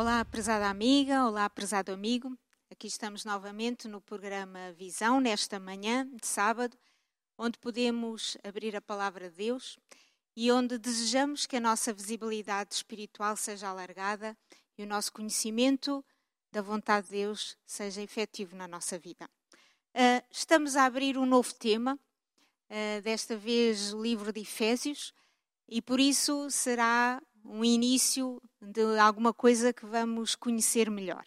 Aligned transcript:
Olá, 0.00 0.24
prezada 0.24 0.66
amiga, 0.66 1.26
olá, 1.26 1.50
prezado 1.50 1.92
amigo. 1.92 2.34
Aqui 2.70 2.86
estamos 2.86 3.22
novamente 3.22 3.86
no 3.86 4.00
programa 4.00 4.72
Visão, 4.72 5.20
nesta 5.20 5.60
manhã 5.60 6.08
de 6.18 6.26
sábado, 6.26 6.74
onde 7.36 7.58
podemos 7.58 8.34
abrir 8.42 8.74
a 8.74 8.80
palavra 8.80 9.28
de 9.28 9.36
Deus 9.36 9.78
e 10.34 10.50
onde 10.50 10.78
desejamos 10.78 11.44
que 11.44 11.56
a 11.56 11.60
nossa 11.60 11.92
visibilidade 11.92 12.74
espiritual 12.76 13.36
seja 13.36 13.68
alargada 13.68 14.34
e 14.78 14.84
o 14.84 14.86
nosso 14.86 15.12
conhecimento 15.12 16.02
da 16.50 16.62
vontade 16.62 17.08
de 17.08 17.16
Deus 17.16 17.54
seja 17.66 18.00
efetivo 18.00 18.56
na 18.56 18.66
nossa 18.66 18.98
vida. 18.98 19.28
Uh, 19.94 20.24
estamos 20.30 20.76
a 20.76 20.86
abrir 20.86 21.18
um 21.18 21.26
novo 21.26 21.52
tema, 21.52 22.00
uh, 22.70 23.02
desta 23.02 23.36
vez 23.36 23.92
o 23.92 24.00
livro 24.00 24.32
de 24.32 24.40
Efésios, 24.40 25.12
e 25.68 25.82
por 25.82 26.00
isso 26.00 26.50
será 26.50 27.22
um 27.44 27.64
início 27.64 28.40
de 28.60 28.98
alguma 28.98 29.32
coisa 29.32 29.72
que 29.72 29.86
vamos 29.86 30.34
conhecer 30.34 30.90
melhor. 30.90 31.24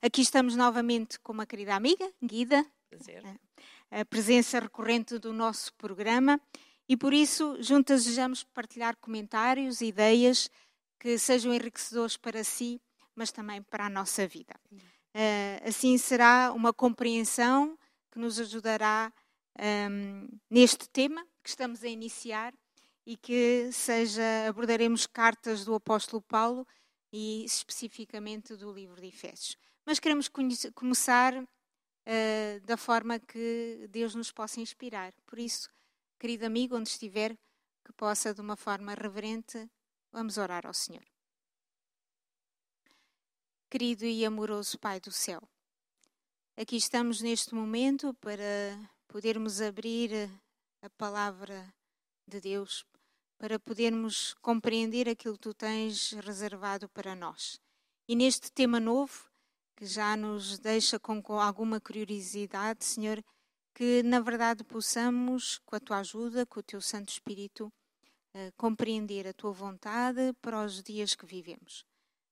Aqui 0.00 0.22
estamos 0.22 0.56
novamente 0.56 1.18
com 1.20 1.32
uma 1.32 1.46
querida 1.46 1.74
amiga, 1.74 2.10
Guida, 2.22 2.66
Prazer. 2.90 3.22
a 3.90 4.04
presença 4.04 4.58
recorrente 4.58 5.18
do 5.18 5.32
nosso 5.32 5.72
programa, 5.74 6.40
e 6.88 6.96
por 6.96 7.14
isso 7.14 7.56
juntas 7.62 8.04
desejamos 8.04 8.42
partilhar 8.42 8.96
comentários, 8.96 9.80
ideias 9.80 10.50
que 10.98 11.18
sejam 11.18 11.54
enriquecedores 11.54 12.16
para 12.16 12.42
si, 12.42 12.80
mas 13.14 13.30
também 13.30 13.62
para 13.62 13.86
a 13.86 13.90
nossa 13.90 14.26
vida. 14.26 14.54
Assim 15.64 15.96
será 15.98 16.52
uma 16.52 16.72
compreensão 16.72 17.78
que 18.10 18.18
nos 18.18 18.38
ajudará 18.40 19.12
um, 19.90 20.28
neste 20.50 20.88
tema 20.88 21.26
que 21.42 21.50
estamos 21.50 21.82
a 21.84 21.88
iniciar 21.88 22.54
e 23.06 23.16
que 23.16 23.70
seja 23.72 24.22
abordaremos 24.48 25.06
cartas 25.06 25.64
do 25.64 25.74
apóstolo 25.74 26.22
Paulo 26.22 26.66
e 27.12 27.44
especificamente 27.44 28.56
do 28.56 28.72
livro 28.72 29.00
de 29.00 29.08
Efésios. 29.08 29.56
Mas 29.84 29.98
queremos 29.98 30.30
começar 30.74 31.34
uh, 31.34 32.60
da 32.64 32.76
forma 32.76 33.18
que 33.18 33.86
Deus 33.90 34.14
nos 34.14 34.30
possa 34.30 34.60
inspirar. 34.60 35.12
Por 35.26 35.38
isso, 35.38 35.68
querido 36.18 36.46
amigo, 36.46 36.76
onde 36.76 36.88
estiver, 36.88 37.36
que 37.84 37.92
possa 37.92 38.32
de 38.32 38.40
uma 38.40 38.56
forma 38.56 38.94
reverente, 38.94 39.68
vamos 40.12 40.38
orar 40.38 40.66
ao 40.66 40.74
Senhor. 40.74 41.04
Querido 43.68 44.04
e 44.04 44.24
amoroso 44.24 44.78
Pai 44.78 45.00
do 45.00 45.10
céu, 45.10 45.42
aqui 46.56 46.76
estamos 46.76 47.20
neste 47.20 47.54
momento 47.54 48.14
para 48.14 48.78
podermos 49.08 49.60
abrir 49.60 50.30
a 50.82 50.90
palavra 50.90 51.74
de 52.26 52.40
Deus, 52.40 52.84
para 53.42 53.58
podermos 53.58 54.34
compreender 54.34 55.08
aquilo 55.08 55.34
que 55.34 55.40
tu 55.40 55.52
tens 55.52 56.12
reservado 56.12 56.88
para 56.88 57.16
nós. 57.16 57.60
E 58.06 58.14
neste 58.14 58.52
tema 58.52 58.78
novo, 58.78 59.28
que 59.74 59.84
já 59.84 60.16
nos 60.16 60.60
deixa 60.60 60.96
com, 60.96 61.20
alguma 61.40 61.80
curiosidade, 61.80 62.84
Senhor, 62.84 63.20
que 63.74 64.00
na 64.04 64.20
verdade 64.20 64.62
possamos, 64.62 65.58
com 65.66 65.74
a 65.74 65.80
tua 65.80 65.98
ajuda, 65.98 66.46
com 66.46 66.60
o 66.60 66.62
teu 66.62 66.80
Santo 66.80 67.08
Espírito, 67.08 67.66
uh, 67.66 68.52
compreender 68.56 69.26
a 69.26 69.32
tua 69.32 69.50
vontade 69.50 70.32
para 70.40 70.64
os 70.64 70.80
dias 70.80 71.16
que 71.16 71.26
vivemos. 71.26 71.84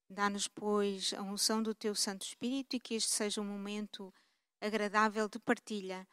Dá-nos, 0.08 0.46
pois, 0.46 1.12
a 1.14 1.22
unção 1.22 1.60
do 1.60 1.74
teu 1.74 1.92
Santo 1.92 2.24
Espírito 2.24 2.76
e 2.76 2.80
que 2.80 2.94
este 2.94 3.10
seja 3.10 3.40
um 3.40 3.46
momento 3.46 4.14
agradável 4.60 5.28
de 5.28 5.40
partilha. 5.40 6.06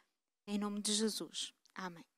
Em 0.44 0.58
nome 0.58 0.82
de 0.82 0.92
Jesus. 0.92 1.52
Amém. 1.72 2.17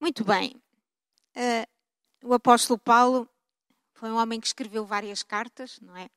Muito 0.00 0.24
bem. 0.24 0.60
Uh, 1.36 2.28
o 2.28 2.34
apóstolo 2.34 2.78
Paulo 2.78 3.28
foi 3.94 4.10
um 4.10 4.16
homem 4.16 4.40
que 4.40 4.46
escreveu 4.46 4.84
várias 4.84 5.22
cartas, 5.22 5.78
não 5.80 5.96
é? 5.96 6.08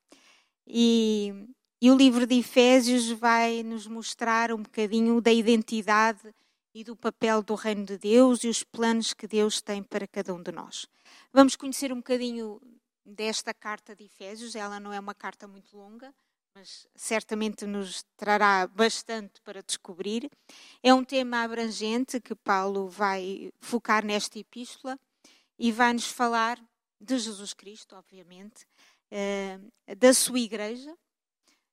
E, 0.66 1.32
e 1.80 1.90
o 1.90 1.96
livro 1.96 2.26
de 2.26 2.38
Efésios 2.38 3.10
vai 3.10 3.62
nos 3.62 3.86
mostrar 3.86 4.52
um 4.52 4.62
bocadinho 4.62 5.20
da 5.20 5.32
identidade 5.32 6.34
e 6.74 6.84
do 6.84 6.94
papel 6.94 7.42
do 7.42 7.54
reino 7.54 7.84
de 7.84 7.98
Deus 7.98 8.44
e 8.44 8.48
os 8.48 8.62
planos 8.62 9.12
que 9.12 9.26
Deus 9.26 9.60
tem 9.60 9.82
para 9.82 10.06
cada 10.06 10.34
um 10.34 10.42
de 10.42 10.52
nós. 10.52 10.86
Vamos 11.32 11.56
conhecer 11.56 11.92
um 11.92 11.96
bocadinho 11.96 12.60
desta 13.04 13.52
carta 13.52 13.96
de 13.96 14.04
Efésios. 14.04 14.54
Ela 14.54 14.78
não 14.78 14.92
é 14.92 15.00
uma 15.00 15.14
carta 15.14 15.48
muito 15.48 15.76
longa, 15.76 16.14
mas 16.54 16.86
certamente 16.94 17.66
nos 17.66 18.04
trará 18.16 18.66
bastante 18.66 19.40
para 19.42 19.62
descobrir. 19.62 20.30
É 20.82 20.92
um 20.92 21.04
tema 21.04 21.42
abrangente 21.42 22.20
que 22.20 22.34
Paulo 22.34 22.88
vai 22.88 23.52
focar 23.60 24.04
nesta 24.04 24.38
epístola 24.38 24.98
e 25.58 25.70
vai 25.72 25.92
nos 25.92 26.06
falar 26.06 26.58
de 27.00 27.18
Jesus 27.18 27.54
Cristo, 27.54 27.96
obviamente, 27.96 28.66
eh, 29.10 29.58
da 29.96 30.12
sua 30.12 30.38
igreja. 30.38 30.96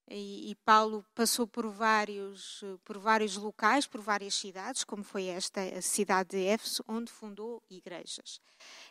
E, 0.10 0.56
Paulo 0.64 1.06
passou 1.14 1.46
por 1.46 1.68
vários, 1.70 2.64
por 2.86 2.98
vários 2.98 3.36
locais, 3.36 3.86
por 3.86 4.00
várias 4.00 4.36
cidades, 4.36 4.86
como 4.86 5.04
foi 5.04 5.26
esta 5.26 5.62
a 5.62 5.82
cidade 5.82 6.30
de 6.30 6.46
Éfeso, 6.46 6.82
onde 6.88 7.12
fundou 7.12 7.62
igrejas. 7.70 8.40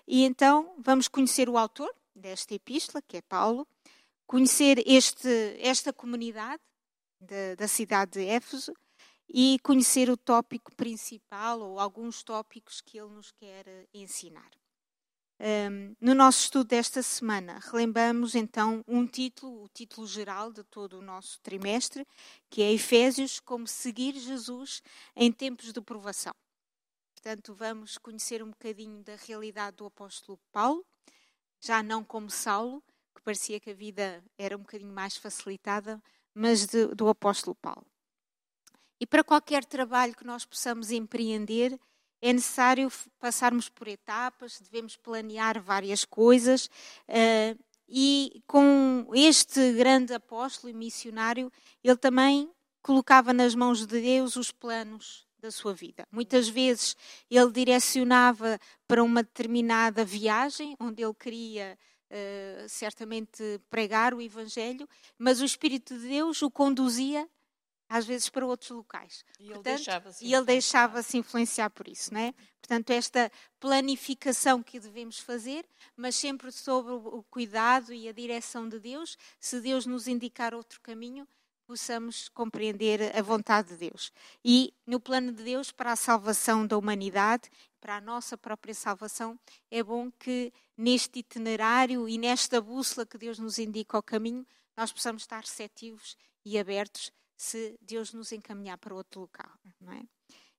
E 0.06 0.24
então 0.24 0.74
vamos 0.78 1.08
conhecer 1.08 1.48
o 1.48 1.56
autor 1.56 1.90
desta 2.14 2.54
epístola, 2.54 3.00
que 3.00 3.16
é 3.16 3.22
Paulo, 3.22 3.66
conhecer 4.26 4.82
este, 4.86 5.56
esta 5.60 5.92
comunidade 5.92 6.62
de, 7.20 7.56
da 7.56 7.68
cidade 7.68 8.12
de 8.12 8.26
Éfeso 8.26 8.72
e 9.28 9.58
conhecer 9.62 10.10
o 10.10 10.16
tópico 10.16 10.74
principal 10.74 11.60
ou 11.60 11.80
alguns 11.80 12.22
tópicos 12.22 12.80
que 12.80 12.98
ele 12.98 13.10
nos 13.10 13.32
quer 13.32 13.88
ensinar. 13.92 14.50
Um, 15.38 15.94
no 16.00 16.14
nosso 16.14 16.44
estudo 16.44 16.68
desta 16.68 17.02
semana, 17.02 17.58
relembramos 17.70 18.34
então 18.34 18.82
um 18.88 19.06
título, 19.06 19.64
o 19.64 19.68
título 19.68 20.06
geral 20.06 20.50
de 20.50 20.64
todo 20.64 20.98
o 20.98 21.02
nosso 21.02 21.38
trimestre, 21.42 22.06
que 22.48 22.62
é 22.62 22.72
Efésios, 22.72 23.38
como 23.38 23.66
seguir 23.66 24.14
Jesus 24.14 24.82
em 25.14 25.30
tempos 25.30 25.74
de 25.74 25.80
provação. 25.82 26.32
Portanto, 27.14 27.54
vamos 27.54 27.98
conhecer 27.98 28.42
um 28.42 28.48
bocadinho 28.48 29.02
da 29.02 29.16
realidade 29.16 29.76
do 29.76 29.84
apóstolo 29.84 30.38
Paulo, 30.50 30.86
já 31.60 31.82
não 31.82 32.02
como 32.02 32.30
Saulo, 32.30 32.82
parecia 33.26 33.58
que 33.58 33.70
a 33.70 33.74
vida 33.74 34.22
era 34.38 34.56
um 34.56 34.60
bocadinho 34.60 34.92
mais 34.92 35.16
facilitada, 35.16 36.00
mas 36.32 36.64
de, 36.64 36.86
do 36.94 37.08
apóstolo 37.08 37.56
Paulo. 37.56 37.84
E 39.00 39.06
para 39.06 39.24
qualquer 39.24 39.64
trabalho 39.64 40.14
que 40.14 40.24
nós 40.24 40.44
possamos 40.44 40.92
empreender, 40.92 41.76
é 42.22 42.32
necessário 42.32 42.88
passarmos 43.18 43.68
por 43.68 43.88
etapas, 43.88 44.60
devemos 44.60 44.96
planear 44.96 45.60
várias 45.60 46.04
coisas. 46.04 46.66
Uh, 47.08 47.58
e 47.88 48.44
com 48.46 49.10
este 49.12 49.72
grande 49.72 50.14
apóstolo 50.14 50.70
e 50.70 50.76
missionário, 50.76 51.50
ele 51.82 51.96
também 51.96 52.48
colocava 52.80 53.32
nas 53.32 53.56
mãos 53.56 53.84
de 53.84 54.00
Deus 54.00 54.36
os 54.36 54.52
planos 54.52 55.26
da 55.40 55.50
sua 55.50 55.74
vida. 55.74 56.06
Muitas 56.12 56.48
vezes 56.48 56.96
ele 57.28 57.50
direcionava 57.50 58.56
para 58.86 59.02
uma 59.02 59.24
determinada 59.24 60.04
viagem, 60.04 60.76
onde 60.78 61.02
ele 61.02 61.14
queria 61.14 61.76
uh, 62.10 62.68
certamente 62.68 63.60
pregar 63.70 64.14
o 64.14 64.20
Evangelho, 64.20 64.88
mas 65.18 65.40
o 65.40 65.44
Espírito 65.44 65.98
de 65.98 66.08
Deus 66.08 66.42
o 66.42 66.50
conduzia 66.50 67.28
às 67.88 68.04
vezes 68.04 68.28
para 68.28 68.44
outros 68.44 68.70
locais. 68.70 69.24
E 69.38 69.50
ele 69.50 69.62
deixava-se 69.62 70.24
influenciar. 70.24 70.44
deixava 70.44 71.00
influenciar 71.16 71.70
por 71.70 71.88
isso, 71.88 72.12
não 72.12 72.20
é? 72.20 72.34
Portanto, 72.60 72.90
esta 72.90 73.30
planificação 73.60 74.62
que 74.62 74.80
devemos 74.80 75.20
fazer, 75.20 75.64
mas 75.96 76.16
sempre 76.16 76.50
sobre 76.50 76.92
o 76.92 77.22
cuidado 77.30 77.94
e 77.94 78.08
a 78.08 78.12
direção 78.12 78.68
de 78.68 78.80
Deus, 78.80 79.16
se 79.38 79.60
Deus 79.60 79.86
nos 79.86 80.08
indicar 80.08 80.52
outro 80.52 80.80
caminho, 80.80 81.28
possamos 81.66 82.28
compreender 82.28 83.16
a 83.16 83.22
vontade 83.22 83.68
de 83.68 83.76
Deus. 83.76 84.12
E 84.44 84.72
no 84.86 85.00
plano 85.00 85.32
de 85.32 85.42
Deus 85.42 85.72
para 85.72 85.92
a 85.92 85.96
salvação 85.96 86.66
da 86.66 86.78
humanidade, 86.78 87.50
para 87.86 87.98
a 87.98 88.00
nossa 88.00 88.36
própria 88.36 88.74
salvação, 88.74 89.38
é 89.70 89.80
bom 89.80 90.10
que 90.10 90.52
neste 90.76 91.20
itinerário 91.20 92.08
e 92.08 92.18
nesta 92.18 92.60
bússola 92.60 93.06
que 93.06 93.16
Deus 93.16 93.38
nos 93.38 93.60
indica 93.60 93.96
o 93.96 94.02
caminho, 94.02 94.44
nós 94.76 94.90
possamos 94.90 95.22
estar 95.22 95.38
receptivos 95.38 96.16
e 96.44 96.58
abertos 96.58 97.12
se 97.36 97.78
Deus 97.80 98.12
nos 98.12 98.32
encaminhar 98.32 98.76
para 98.78 98.92
outro 98.92 99.20
local. 99.20 99.48
É? 99.92 100.02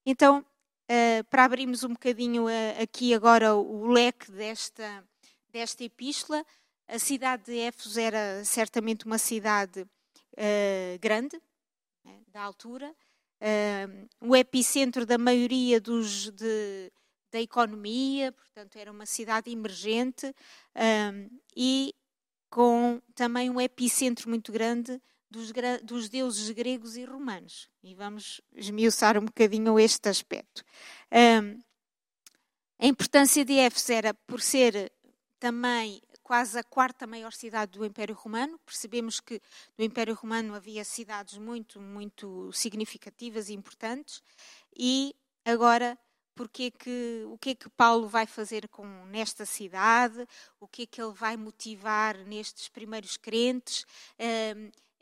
Então, 0.05 0.39
uh, 0.39 1.23
para 1.29 1.43
abrirmos 1.43 1.83
um 1.83 1.89
bocadinho 1.89 2.45
uh, 2.45 2.81
aqui 2.81 3.13
agora 3.13 3.53
o 3.55 3.87
leque 3.87 4.31
desta, 4.31 5.03
desta 5.49 5.83
epístola, 5.83 6.45
a 6.87 6.97
cidade 6.97 7.43
de 7.43 7.59
Éfeso 7.59 7.99
era 7.99 8.45
certamente 8.45 9.05
uma 9.05 9.17
cidade 9.17 9.81
uh, 9.81 10.99
grande, 11.01 11.37
né, 12.05 12.21
da 12.29 12.41
altura, 12.41 12.95
o 14.19 14.35
epicentro 14.35 15.05
da 15.05 15.15
maioria 15.15 15.79
dos, 15.79 16.31
de, 16.31 16.91
da 17.31 17.41
economia, 17.41 18.31
portanto, 18.31 18.77
era 18.77 18.91
uma 18.91 19.05
cidade 19.05 19.51
emergente 19.51 20.33
e 21.55 21.93
com 22.49 23.01
também 23.13 23.49
um 23.49 23.59
epicentro 23.59 24.29
muito 24.29 24.51
grande 24.51 25.01
dos, 25.29 25.51
dos, 25.83 26.09
deuses 26.09 26.49
gregos 26.51 26.95
e 26.97 27.03
romanos. 27.03 27.69
E 27.83 27.93
vamos 27.93 28.41
esmiuçar 28.55 29.17
um 29.17 29.25
bocadinho 29.25 29.79
este 29.79 30.09
aspecto. 30.09 30.63
Um, 31.11 31.59
a 32.79 32.85
importância 32.85 33.43
de 33.43 33.53
Éfeso 33.53 33.91
era 33.91 34.13
por 34.13 34.41
ser 34.41 34.91
também 35.39 36.01
quase 36.23 36.59
a 36.59 36.63
quarta 36.63 37.07
maior 37.07 37.31
cidade 37.33 37.77
do 37.77 37.85
Império 37.85 38.15
Romano. 38.15 38.59
Percebemos 38.65 39.19
que 39.19 39.41
no 39.77 39.83
Império 39.83 40.13
Romano 40.13 40.53
havia 40.55 40.83
cidades 40.83 41.37
muito, 41.37 41.79
muito 41.79 42.51
significativas 42.53 43.49
e 43.49 43.53
importantes. 43.53 44.21
E 44.77 45.15
agora, 45.43 45.97
porque 46.37 46.71
que, 46.71 47.23
o 47.25 47.37
que 47.37 47.49
é 47.49 47.55
que 47.55 47.69
Paulo 47.69 48.07
vai 48.07 48.27
fazer 48.27 48.69
com 48.69 48.85
nesta 49.07 49.45
cidade? 49.45 50.25
O 50.59 50.67
que 50.67 50.83
é 50.83 50.85
que 50.85 51.01
ele 51.01 51.13
vai 51.13 51.35
motivar 51.35 52.15
nestes 52.19 52.69
primeiros 52.69 53.17
crentes? 53.17 53.85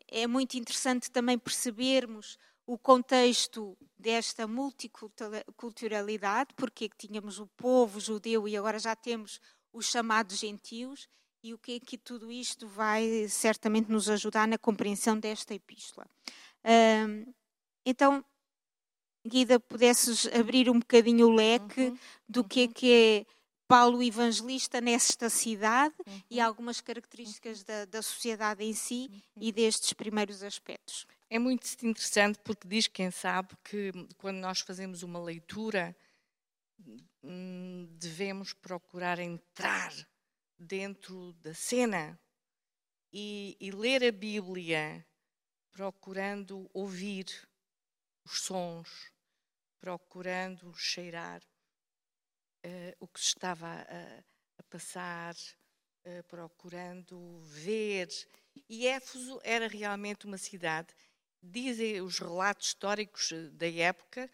É 0.07 0.25
muito 0.25 0.55
interessante 0.55 1.11
também 1.11 1.37
percebermos 1.37 2.39
o 2.65 2.77
contexto 2.77 3.77
desta 3.99 4.47
multiculturalidade, 4.47 6.53
porque 6.55 6.89
tínhamos 6.97 7.37
o 7.37 7.45
povo 7.45 7.99
judeu 7.99 8.47
e 8.47 8.57
agora 8.57 8.79
já 8.79 8.95
temos 8.95 9.39
os 9.73 9.87
chamados 9.87 10.39
gentios, 10.39 11.07
e 11.43 11.53
o 11.53 11.59
que 11.59 11.73
é 11.73 11.79
que 11.79 11.95
tudo 11.95 12.31
isto 12.31 12.67
vai 12.67 13.27
certamente 13.29 13.91
nos 13.91 14.09
ajudar 14.09 14.47
na 14.47 14.57
compreensão 14.57 15.19
desta 15.19 15.53
epístola. 15.53 16.07
então, 17.85 18.25
Guida, 19.25 19.59
pudesses 19.59 20.27
abrir 20.27 20.69
um 20.69 20.79
bocadinho 20.79 21.27
o 21.27 21.33
leque 21.33 21.81
uhum, 21.81 21.97
do 22.29 22.41
uhum. 22.41 22.47
que 22.47 22.61
é 22.61 22.67
que 22.67 22.93
é 22.93 23.25
Paulo 23.67 24.03
Evangelista 24.03 24.79
nesta 24.79 25.29
cidade 25.29 25.95
uhum. 26.05 26.21
e 26.29 26.39
algumas 26.39 26.79
características 26.81 27.63
da, 27.63 27.85
da 27.85 28.01
sociedade 28.01 28.63
em 28.63 28.73
si 28.73 29.09
uhum. 29.09 29.21
e 29.41 29.51
destes 29.51 29.93
primeiros 29.93 30.43
aspectos. 30.43 31.07
É 31.29 31.39
muito 31.39 31.67
interessante 31.83 32.39
porque 32.43 32.67
diz, 32.67 32.87
quem 32.87 33.09
sabe, 33.09 33.49
que 33.63 33.91
quando 34.17 34.37
nós 34.37 34.59
fazemos 34.59 35.01
uma 35.01 35.19
leitura, 35.19 35.95
hum, 37.23 37.87
devemos 37.99 38.53
procurar 38.53 39.17
entrar 39.17 39.91
dentro 40.57 41.33
da 41.33 41.53
cena 41.53 42.19
e, 43.11 43.57
e 43.59 43.71
ler 43.71 44.03
a 44.03 44.11
Bíblia 44.11 45.05
procurando 45.71 46.69
ouvir 46.73 47.25
os 48.23 48.41
sons, 48.41 49.11
procurando 49.85 50.73
cheirar 50.73 51.43
uh, 52.65 52.95
o 52.99 53.07
que 53.07 53.19
se 53.19 53.27
estava 53.27 53.67
a, 53.67 54.23
a 54.57 54.63
passar, 54.63 55.35
uh, 55.35 56.23
procurando 56.27 57.39
ver. 57.41 58.07
E 58.67 58.87
Éfeso 58.87 59.39
era 59.43 59.67
realmente 59.67 60.25
uma 60.25 60.39
cidade 60.39 60.87
dizem 61.39 62.01
os 62.01 62.17
relatos 62.17 62.69
históricos 62.69 63.31
eh, 63.31 63.49
da 63.51 63.69
época 63.69 64.27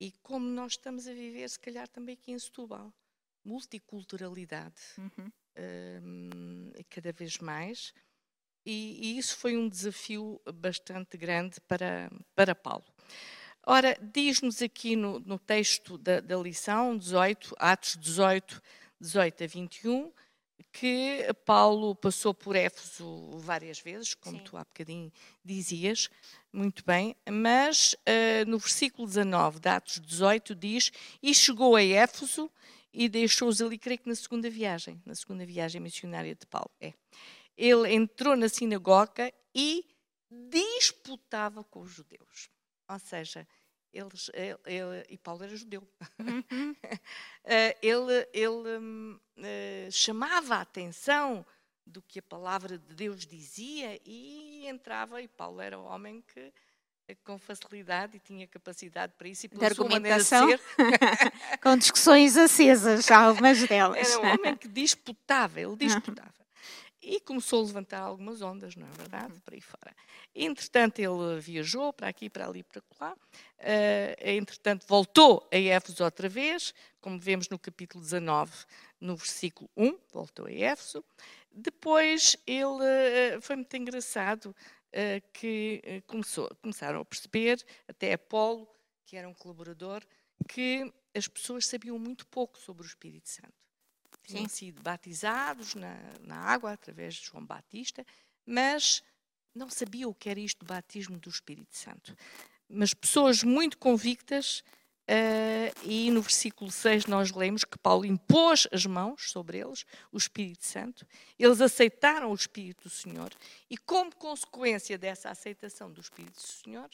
e 0.00 0.12
como 0.22 0.46
nós 0.46 0.72
estamos 0.72 1.06
a 1.06 1.12
viver, 1.12 1.48
se 1.48 1.58
calhar 1.58 1.86
também 1.88 2.14
aqui 2.14 2.32
em 2.32 2.38
Setúbal. 2.38 2.92
Multiculturalidade, 3.44 4.80
uh, 4.98 6.84
cada 6.90 7.12
vez 7.12 7.38
mais. 7.38 7.92
E, 8.64 8.98
e, 9.00 9.18
isso 9.18 9.36
foi 9.36 9.56
um 9.56 9.68
desafio 9.68 10.40
bastante 10.54 11.16
grande 11.16 11.60
para, 11.62 12.10
para 12.34 12.54
Paulo. 12.54 12.84
Ora, 13.64 13.96
diz-nos 14.00 14.60
aqui 14.60 14.96
no, 14.96 15.20
no 15.20 15.38
texto 15.38 15.96
da, 15.98 16.20
da, 16.20 16.36
lição 16.36 16.96
18, 16.96 17.54
Atos 17.58 17.96
18, 17.96 18.62
18 19.00 19.44
a 19.44 19.46
21, 19.46 20.12
que 20.72 21.26
Paulo 21.44 21.94
passou 21.94 22.32
por 22.32 22.56
Éfeso 22.56 23.30
várias 23.38 23.78
vezes, 23.78 24.14
como 24.14 24.38
Sim. 24.38 24.44
tu 24.44 24.56
há 24.56 24.64
bocadinho 24.64 25.12
dizias, 25.44 26.08
muito 26.52 26.84
bem, 26.84 27.14
mas 27.30 27.94
uh, 27.94 28.48
no 28.48 28.58
versículo 28.58 29.06
19 29.06 29.60
de 29.60 29.68
Atos 29.68 30.00
18 30.00 30.54
diz: 30.54 30.90
E 31.22 31.34
chegou 31.34 31.76
a 31.76 31.82
Éfeso 31.82 32.50
e 32.92 33.08
deixou-os 33.08 33.60
ali, 33.60 33.78
creio 33.78 34.00
que 34.00 34.08
na 34.08 34.14
segunda 34.14 34.50
viagem, 34.50 35.00
na 35.04 35.14
segunda 35.14 35.46
viagem 35.46 35.80
missionária 35.80 36.34
de 36.34 36.46
Paulo. 36.46 36.70
É. 36.80 36.92
Ele 37.56 37.92
entrou 37.92 38.36
na 38.36 38.48
sinagoga 38.48 39.32
e 39.54 39.84
disputava 40.30 41.62
com 41.64 41.80
os 41.80 41.90
judeus. 41.90 42.48
Ou 42.88 42.98
seja, 42.98 43.46
eles, 43.92 44.30
ele, 44.32 44.58
ele, 44.64 45.06
e 45.10 45.18
Paulo 45.18 45.44
era 45.44 45.54
judeu. 45.54 45.86
Uhum. 46.18 46.74
Eh, 47.44 47.76
ele, 47.82 48.28
ele 48.32 48.68
uh, 48.68 49.90
chamava 49.90 50.54
a 50.54 50.60
atenção 50.60 51.44
do 51.84 52.00
que 52.00 52.20
a 52.20 52.22
palavra 52.22 52.78
de 52.78 52.94
Deus 52.94 53.26
dizia 53.26 54.00
e 54.06 54.64
entrava, 54.68 55.20
e 55.20 55.26
Paulo 55.26 55.60
era 55.60 55.76
um 55.76 55.84
homem 55.86 56.22
que 56.32 56.52
eh, 57.08 57.16
com 57.24 57.36
facilidade 57.40 58.16
e 58.18 58.20
tinha 58.20 58.46
capacidade 58.46 59.14
para 59.18 59.26
isso 59.26 59.46
e 59.46 59.48
pela 59.48 59.58
de 59.58 59.66
argumentação, 59.66 60.46
de 60.46 60.56
com 61.60 61.76
discussões 61.76 62.36
acesas, 62.36 63.10
algumas 63.10 63.66
delas. 63.66 64.12
Era 64.12 64.20
um 64.20 64.34
homem 64.34 64.56
que 64.56 64.68
disputava, 64.68 65.60
ele 65.60 65.74
disputava 65.74 66.41
e 67.02 67.20
começou 67.20 67.62
a 67.62 67.66
levantar 67.66 68.00
algumas 68.00 68.40
ondas, 68.40 68.76
não 68.76 68.86
é 68.86 68.90
verdade? 68.92 69.32
Uhum. 69.32 69.40
Para 69.40 69.54
aí 69.56 69.60
fora. 69.60 69.96
Entretanto, 70.34 71.00
ele 71.00 71.40
viajou 71.40 71.92
para 71.92 72.08
aqui, 72.08 72.30
para 72.30 72.46
ali, 72.46 72.62
para 72.62 72.82
lá. 73.00 73.12
Uh, 73.12 74.14
entretanto, 74.20 74.86
voltou 74.86 75.48
a 75.52 75.56
Éfeso 75.56 76.04
outra 76.04 76.28
vez, 76.28 76.72
como 77.00 77.18
vemos 77.18 77.48
no 77.48 77.58
capítulo 77.58 78.02
19, 78.02 78.52
no 79.00 79.16
versículo 79.16 79.68
1, 79.76 79.98
voltou 80.12 80.46
a 80.46 80.52
Éfeso. 80.52 81.04
Depois, 81.50 82.36
ele 82.46 82.64
uh, 83.36 83.42
foi 83.42 83.56
muito 83.56 83.76
engraçado 83.76 84.46
uh, 84.46 85.28
que 85.32 86.02
começou, 86.06 86.48
começaram 86.62 87.00
a 87.00 87.04
perceber, 87.04 87.64
até 87.88 88.12
Apolo, 88.12 88.68
que 89.04 89.16
era 89.16 89.28
um 89.28 89.34
colaborador, 89.34 90.02
que 90.48 90.92
as 91.14 91.26
pessoas 91.26 91.66
sabiam 91.66 91.98
muito 91.98 92.26
pouco 92.28 92.58
sobre 92.58 92.84
o 92.84 92.86
Espírito 92.86 93.28
Santo 93.28 93.61
tinham 94.22 94.48
sido 94.48 94.82
batizados 94.82 95.74
na, 95.74 95.96
na 96.20 96.36
água 96.36 96.72
através 96.72 97.14
de 97.14 97.26
João 97.26 97.44
Batista, 97.44 98.04
mas 98.46 99.02
não 99.54 99.68
sabiam 99.68 100.10
o 100.10 100.14
que 100.14 100.28
era 100.28 100.40
isto 100.40 100.64
do 100.64 100.66
batismo 100.66 101.18
do 101.18 101.28
Espírito 101.28 101.76
Santo. 101.76 102.16
Mas 102.68 102.94
pessoas 102.94 103.42
muito 103.42 103.76
convictas, 103.76 104.62
uh, 105.08 105.88
e 105.88 106.10
no 106.10 106.22
versículo 106.22 106.70
6 106.70 107.06
nós 107.06 107.30
lemos 107.30 107.64
que 107.64 107.78
Paulo 107.78 108.06
impôs 108.06 108.66
as 108.72 108.86
mãos 108.86 109.30
sobre 109.30 109.58
eles, 109.58 109.84
o 110.10 110.16
Espírito 110.16 110.64
Santo, 110.64 111.06
eles 111.38 111.60
aceitaram 111.60 112.30
o 112.30 112.34
Espírito 112.34 112.84
do 112.84 112.90
Senhor, 112.90 113.32
e 113.68 113.76
como 113.76 114.14
consequência 114.16 114.96
dessa 114.96 115.28
aceitação 115.28 115.92
do 115.92 116.00
Espírito 116.00 116.34
do 116.34 116.46
Senhor, 116.46 116.90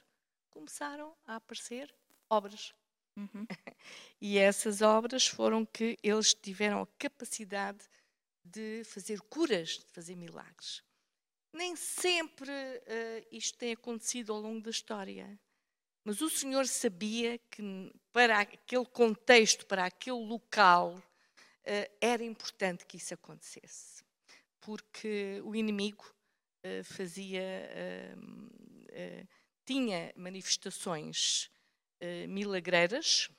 começaram 0.51 1.15
a 1.27 1.37
aparecer 1.37 1.95
obras 2.29 2.75
Uhum. 3.19 3.47
e 4.21 4.39
essas 4.39 4.81
obras 4.81 5.27
foram 5.27 5.67
que 5.67 5.99
eles 6.03 6.33
tiveram 6.33 6.83
a 6.83 6.87
capacidade 6.99 7.85
de 8.45 8.85
fazer 8.85 9.21
curas, 9.23 9.71
de 9.71 9.87
fazer 9.87 10.15
milagres. 10.15 10.83
Nem 11.53 11.75
sempre 11.75 12.51
uh, 12.51 13.27
isto 13.33 13.59
tem 13.59 13.73
acontecido 13.73 14.33
ao 14.33 14.41
longo 14.41 14.61
da 14.61 14.71
história, 14.71 15.39
mas 16.05 16.21
o 16.21 16.31
Senhor 16.31 16.67
sabia 16.69 17.39
que 17.51 17.93
para 18.13 18.41
aquele 18.41 18.87
contexto, 18.87 19.67
para 19.67 19.87
aquele 19.87 20.25
local, 20.25 20.95
uh, 20.95 21.97
era 22.01 22.23
importante 22.23 22.87
que 22.87 22.99
isso 22.99 23.15
acontecesse, 23.15 24.05
porque 24.61 25.43
o 25.45 25.57
inimigo 25.57 26.05
uh, 26.65 26.85
fazia, 26.85 27.43
tinha 29.65 30.13
manifestações 30.17 31.51
uh, 32.03 32.29
milagreiras 32.29 33.31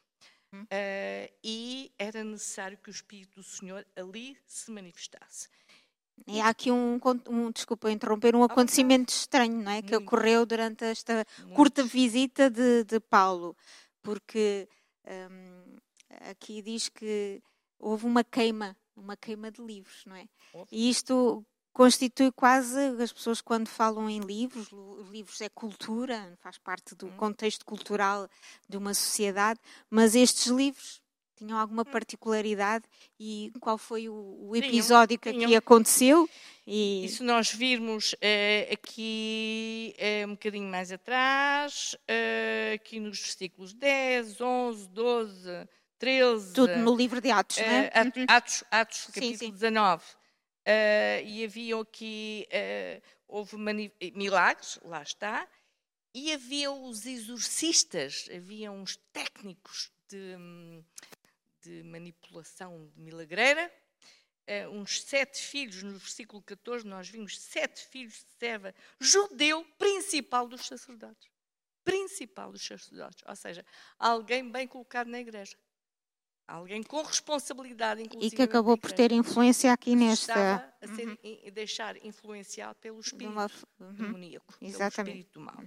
uh, 0.54 1.34
e 1.44 1.92
era 1.98 2.24
necessário 2.24 2.78
que 2.78 2.90
o 2.90 2.92
Espírito 2.92 3.36
do 3.36 3.44
Senhor 3.44 3.86
ali 3.96 4.38
se 4.46 4.72
manifestasse. 4.72 5.50
E 6.28 6.42
há 6.42 6.50
aqui 6.50 6.70
um, 6.72 7.00
um 7.28 7.52
desculpa 7.52 7.92
interromper, 7.92 8.36
um 8.36 8.44
acontecimento 8.44 9.10
estranho, 9.10 9.64
não 9.64 9.72
é? 9.72 9.82
Que 9.82 9.96
ocorreu 9.96 10.46
durante 10.46 10.84
esta 10.84 11.26
Muito. 11.40 11.56
curta 11.56 11.84
visita 11.84 12.50
de, 12.50 12.84
de 12.84 13.00
Paulo, 13.00 13.56
porque 14.02 14.68
um, 15.08 15.76
aqui 16.30 16.62
diz 16.62 16.90
que 16.90 17.42
houve 17.80 18.06
uma 18.06 18.24
queima, 18.24 18.76
uma 18.96 19.16
queima 19.16 19.52
de 19.52 19.62
livros, 19.62 20.04
não 20.06 20.16
é? 20.16 20.28
E 20.72 20.90
isto 20.90 21.46
constitui 21.80 22.30
quase 22.30 22.78
as 23.02 23.14
pessoas 23.14 23.40
quando 23.40 23.70
falam 23.70 24.10
em 24.10 24.20
livros, 24.20 24.68
livros 25.10 25.40
é 25.40 25.48
cultura, 25.48 26.38
faz 26.42 26.58
parte 26.58 26.94
do 26.94 27.08
hum. 27.08 27.16
contexto 27.16 27.64
cultural 27.64 28.28
de 28.68 28.76
uma 28.76 28.94
sociedade, 28.94 29.62
mas 29.90 30.14
estes 30.14 30.48
livros 30.48 31.02
Tinham 31.38 31.58
alguma 31.58 31.84
hum. 31.84 31.86
particularidade 31.86 32.84
e 33.18 33.50
qual 33.62 33.78
foi 33.78 34.10
o, 34.10 34.54
episódio 34.54 35.18
que 35.18 35.30
aqui 35.30 35.56
aconteceu? 35.56 36.30
E... 36.68 37.06
e 37.06 37.08
se 37.08 37.24
nós 37.24 37.50
virmos 37.50 38.12
uh, 38.12 38.74
aqui 38.74 39.96
uh, 39.98 40.28
um 40.28 40.32
bocadinho 40.32 40.70
mais 40.70 40.92
atrás, 40.92 41.96
uh, 41.96 42.76
aqui 42.76 43.00
nos 43.00 43.22
versículos 43.22 43.74
10, 43.74 44.42
11, 44.42 44.90
12, 44.90 45.70
13. 45.98 46.54
Tudo 46.54 46.76
no 46.76 46.94
livro 46.94 47.22
de 47.22 47.32
Atos, 47.32 47.56
não 47.56 47.66
é? 47.66 47.92
Atos, 48.28 48.66
Atos 48.70 49.06
capítulo 49.06 49.38
sim, 49.38 49.46
sim. 49.46 49.52
19. 49.52 50.19
E 51.26 51.44
havia 51.44 51.80
aqui, 51.80 52.48
houve 53.28 53.58
milagres, 54.14 54.80
lá 54.84 55.02
está, 55.02 55.48
e 56.14 56.34
havia 56.34 56.72
os 56.72 57.06
exorcistas, 57.06 58.28
havia 58.34 58.72
uns 58.72 58.98
técnicos 59.14 59.92
de, 60.08 60.36
de 61.62 61.84
manipulação 61.84 62.88
de 62.88 63.00
milagreira, 63.00 63.72
uh, 64.50 64.70
uns 64.72 65.02
sete 65.02 65.40
filhos, 65.40 65.84
no 65.84 65.98
versículo 65.98 66.42
14 66.42 66.86
nós 66.86 67.08
vimos 67.08 67.40
sete 67.40 67.86
filhos 67.88 68.26
de 68.26 68.34
Seva, 68.40 68.74
judeu 69.00 69.64
principal 69.78 70.48
dos 70.48 70.66
sacerdotes. 70.66 71.30
Principal 71.84 72.52
dos 72.52 72.66
sacerdotes, 72.66 73.24
ou 73.28 73.36
seja, 73.36 73.66
alguém 73.98 74.50
bem 74.52 74.68
colocado 74.68 75.08
na 75.08 75.20
igreja. 75.20 75.58
Alguém 76.50 76.82
com 76.82 77.04
responsabilidade, 77.04 78.02
inclusive. 78.02 78.34
E 78.34 78.36
que 78.36 78.42
acabou 78.42 78.76
por 78.76 78.92
ter 78.92 79.12
influência 79.12 79.72
aqui 79.72 79.96
nesta. 79.96 80.74
A 80.82 80.88
ser, 80.88 81.08
uhum. 81.08 81.52
deixar 81.54 82.04
influenciar 82.04 82.74
pelo 82.76 83.00
espírito 83.00 83.32
uma... 83.32 83.52
uhum. 83.80 83.94
demoníaco, 83.94 84.56
Exatamente. 84.60 84.96
pelo 84.96 85.08
espírito 85.10 85.40
mau. 85.40 85.64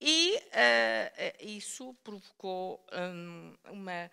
E 0.00 0.36
uh, 0.36 1.46
isso 1.46 1.94
provocou 2.02 2.84
um, 2.92 3.54
uma 3.70 4.10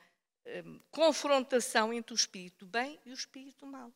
um, 0.66 0.80
confrontação 0.92 1.94
entre 1.94 2.13
o 2.13 2.16
espírito 2.16 2.66
bem 2.66 3.00
e 3.06 3.12
o 3.12 3.13
espírito 3.13 3.66
mal. 3.66 3.92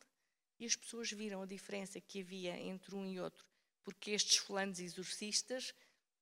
E 0.58 0.66
as 0.66 0.76
pessoas 0.76 1.10
viram 1.10 1.42
a 1.42 1.46
diferença 1.46 2.00
que 2.00 2.20
havia 2.20 2.56
entre 2.56 2.94
um 2.94 3.06
e 3.06 3.18
outro, 3.18 3.44
porque 3.82 4.12
estes 4.12 4.36
fulanos 4.36 4.78
exorcistas 4.78 5.74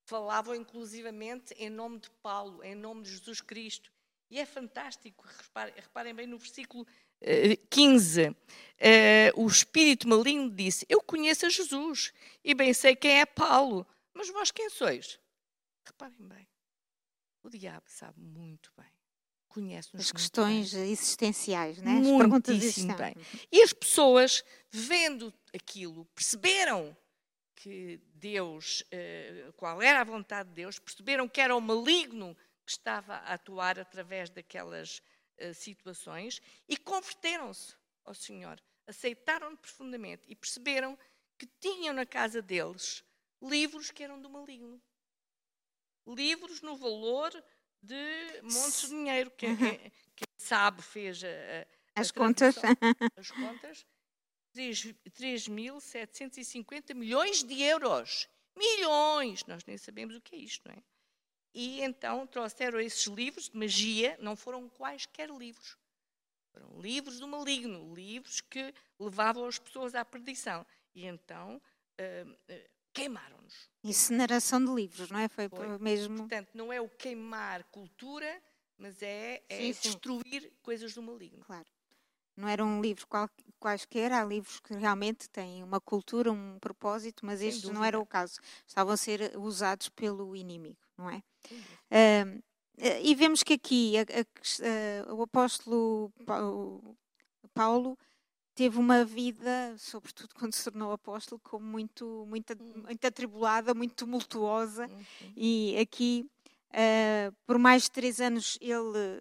falavam 0.04 0.54
inclusivamente 0.54 1.54
em 1.54 1.68
nome 1.68 1.98
de 2.00 2.10
Paulo, 2.22 2.62
em 2.64 2.74
nome 2.74 3.02
de 3.02 3.10
Jesus 3.10 3.40
Cristo. 3.40 3.92
E 4.32 4.38
é 4.38 4.46
fantástico, 4.46 5.28
reparem, 5.28 5.74
reparem 5.76 6.14
bem 6.14 6.26
no 6.26 6.38
versículo 6.38 6.86
uh, 7.20 7.66
15. 7.68 8.30
Uh, 8.30 8.34
o 9.36 9.46
espírito 9.46 10.08
maligno 10.08 10.50
disse: 10.50 10.86
Eu 10.88 11.02
conheço 11.02 11.44
a 11.44 11.50
Jesus 11.50 12.14
e 12.42 12.54
bem 12.54 12.72
sei 12.72 12.96
quem 12.96 13.20
é 13.20 13.26
Paulo, 13.26 13.86
mas 14.14 14.30
vós 14.30 14.50
quem 14.50 14.70
sois? 14.70 15.20
Reparem 15.86 16.16
bem, 16.26 16.48
o 17.42 17.50
diabo 17.50 17.84
sabe 17.88 18.18
muito 18.22 18.72
bem. 18.74 18.90
Conhece-nos 19.48 20.06
As 20.06 20.12
questões 20.12 20.72
bem. 20.72 20.90
existenciais, 20.90 21.76
né? 21.82 21.98
As 21.98 22.06
Muitíssimo 22.06 22.96
bem. 22.96 23.14
E 23.52 23.60
as 23.60 23.74
pessoas, 23.74 24.42
vendo 24.70 25.30
aquilo, 25.54 26.06
perceberam 26.14 26.96
que 27.54 28.00
Deus, 28.14 28.82
eh, 28.90 29.52
qual 29.58 29.82
era 29.82 30.00
a 30.00 30.04
vontade 30.04 30.48
de 30.48 30.54
Deus, 30.54 30.78
perceberam 30.78 31.28
que 31.28 31.38
era 31.38 31.54
o 31.54 31.60
maligno 31.60 32.34
que 32.64 32.72
estava 32.72 33.14
a 33.14 33.34
atuar 33.34 33.78
através 33.78 34.30
daquelas 34.30 35.02
eh, 35.36 35.52
situações 35.52 36.40
e 36.68 36.76
converteram-se 36.76 37.74
ao 38.04 38.14
Senhor, 38.14 38.60
aceitaram-no 38.86 39.56
profundamente 39.56 40.24
e 40.28 40.34
perceberam 40.34 40.98
que 41.38 41.46
tinham 41.60 41.94
na 41.94 42.06
casa 42.06 42.40
deles 42.40 43.04
livros 43.40 43.90
que 43.90 44.02
eram 44.02 44.20
do 44.20 44.30
maligno 44.30 44.80
livros 46.06 46.62
no 46.62 46.76
valor 46.76 47.32
de 47.82 48.40
montes 48.42 48.82
de 48.82 48.88
dinheiro. 48.88 49.32
Quem, 49.32 49.50
uhum. 49.50 49.56
quem, 49.56 49.92
quem 50.16 50.28
sabe 50.36 50.80
fez 50.82 51.24
a, 51.24 51.28
a, 51.28 51.66
as, 52.00 52.10
a 52.10 52.14
contas. 52.14 52.56
as 53.16 53.30
contas. 53.30 53.86
3.750 54.54 56.94
milhões 56.94 57.42
de 57.42 57.62
euros. 57.62 58.28
Milhões! 58.56 59.44
Nós 59.46 59.64
nem 59.64 59.78
sabemos 59.78 60.14
o 60.14 60.20
que 60.20 60.36
é 60.36 60.38
isto, 60.38 60.68
não 60.68 60.74
é? 60.74 60.82
E 61.54 61.82
então 61.82 62.26
trouxeram 62.26 62.80
esses 62.80 63.06
livros 63.06 63.48
de 63.48 63.56
magia, 63.56 64.16
não 64.20 64.34
foram 64.34 64.68
quaisquer 64.68 65.28
livros. 65.30 65.76
Foram 66.52 66.80
livros 66.80 67.18
do 67.18 67.28
maligno, 67.28 67.94
livros 67.94 68.40
que 68.40 68.74
levavam 68.98 69.46
as 69.46 69.58
pessoas 69.58 69.94
à 69.94 70.04
perdição. 70.04 70.64
E 70.94 71.06
então 71.06 71.60
uh, 72.00 72.68
queimaram-nos. 72.92 73.70
Incineração 73.82 74.64
de 74.64 74.72
livros, 74.72 75.10
não 75.10 75.18
é? 75.18 75.28
Foi, 75.28 75.48
Foi. 75.48 75.78
mesmo. 75.78 76.18
Portanto, 76.18 76.50
não 76.54 76.72
é 76.72 76.80
o 76.80 76.88
queimar 76.88 77.64
cultura, 77.64 78.42
mas 78.78 79.02
é, 79.02 79.42
é 79.48 79.58
sim, 79.58 79.72
sim. 79.72 79.88
destruir 79.88 80.52
coisas 80.62 80.94
do 80.94 81.02
maligno. 81.02 81.44
Claro. 81.44 81.66
Não 82.36 82.48
era 82.48 82.64
um 82.64 82.80
livro 82.80 83.06
qual, 83.06 83.28
quaisquer, 83.60 84.10
há 84.10 84.24
livros 84.24 84.58
que 84.58 84.74
realmente 84.74 85.28
têm 85.28 85.62
uma 85.62 85.80
cultura, 85.80 86.32
um 86.32 86.58
propósito, 86.58 87.26
mas 87.26 87.42
este 87.42 87.70
não 87.70 87.84
era 87.84 87.98
o 87.98 88.06
caso. 88.06 88.40
Estavam 88.66 88.94
a 88.94 88.96
ser 88.96 89.36
usados 89.36 89.88
pelo 89.90 90.34
inimigo, 90.34 90.78
não 90.96 91.10
é? 91.10 91.22
Uh, 91.90 92.42
e 93.02 93.14
vemos 93.14 93.42
que 93.42 93.54
aqui 93.54 93.94
a, 93.98 94.00
a, 94.02 95.10
a, 95.10 95.14
o 95.14 95.22
apóstolo 95.22 96.12
Paulo 97.54 97.98
teve 98.54 98.78
uma 98.78 99.04
vida, 99.04 99.74
sobretudo 99.78 100.34
quando 100.38 100.54
se 100.54 100.64
tornou 100.64 100.92
apóstolo, 100.92 101.40
como 101.42 101.64
muito, 101.64 102.26
muito, 102.28 102.52
hum. 102.52 102.82
muito 102.86 103.04
atribulada, 103.06 103.74
muito 103.74 103.94
tumultuosa. 103.94 104.86
Uhum. 104.86 105.32
E 105.36 105.76
aqui, 105.78 106.26
uh, 106.70 107.34
por 107.46 107.58
mais 107.58 107.84
de 107.84 107.90
três 107.90 108.20
anos, 108.20 108.58
ele 108.60 109.20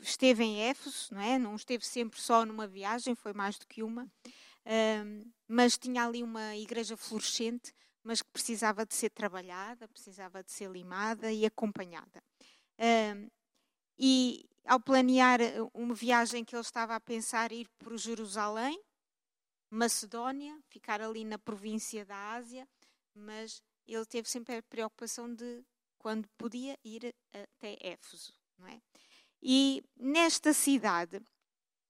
esteve 0.00 0.44
em 0.44 0.62
Éfeso, 0.62 1.08
não 1.12 1.20
é? 1.20 1.38
Não 1.38 1.54
esteve 1.54 1.84
sempre 1.84 2.20
só 2.20 2.44
numa 2.44 2.66
viagem, 2.66 3.14
foi 3.14 3.32
mais 3.32 3.58
do 3.58 3.66
que 3.66 3.82
uma. 3.82 4.04
Uh, 4.04 5.30
mas 5.46 5.76
tinha 5.76 6.04
ali 6.04 6.22
uma 6.22 6.56
igreja 6.56 6.96
florescente, 6.96 7.72
mas 8.04 8.22
que 8.22 8.30
precisava 8.30 8.84
de 8.84 8.94
ser 8.94 9.10
trabalhada, 9.10 9.88
precisava 9.88 10.44
de 10.44 10.52
ser 10.52 10.70
limada 10.70 11.32
e 11.32 11.46
acompanhada. 11.46 12.22
E, 13.98 14.48
ao 14.66 14.80
planear 14.80 15.40
eh, 15.40 15.56
uma 15.72 15.94
viagem 15.94 16.44
que 16.44 16.54
ele 16.54 16.62
estava 16.62 16.94
a 16.94 17.00
pensar 17.00 17.52
ir 17.52 17.68
para 17.78 17.96
Jerusalém, 17.96 18.80
Macedónia, 19.70 20.58
ficar 20.68 21.00
ali 21.00 21.24
na 21.24 21.38
província 21.38 22.04
da 22.04 22.32
Ásia, 22.32 22.68
mas 23.14 23.62
ele 23.86 24.04
teve 24.06 24.28
sempre 24.28 24.56
a 24.56 24.62
preocupação 24.62 25.32
de 25.32 25.64
quando 25.98 26.28
podia 26.36 26.78
ir 26.84 27.14
até 27.32 27.76
Éfeso, 27.80 28.32
não 28.58 28.66
é? 28.66 28.80
E 29.42 29.82
nesta 29.96 30.52
cidade 30.52 31.20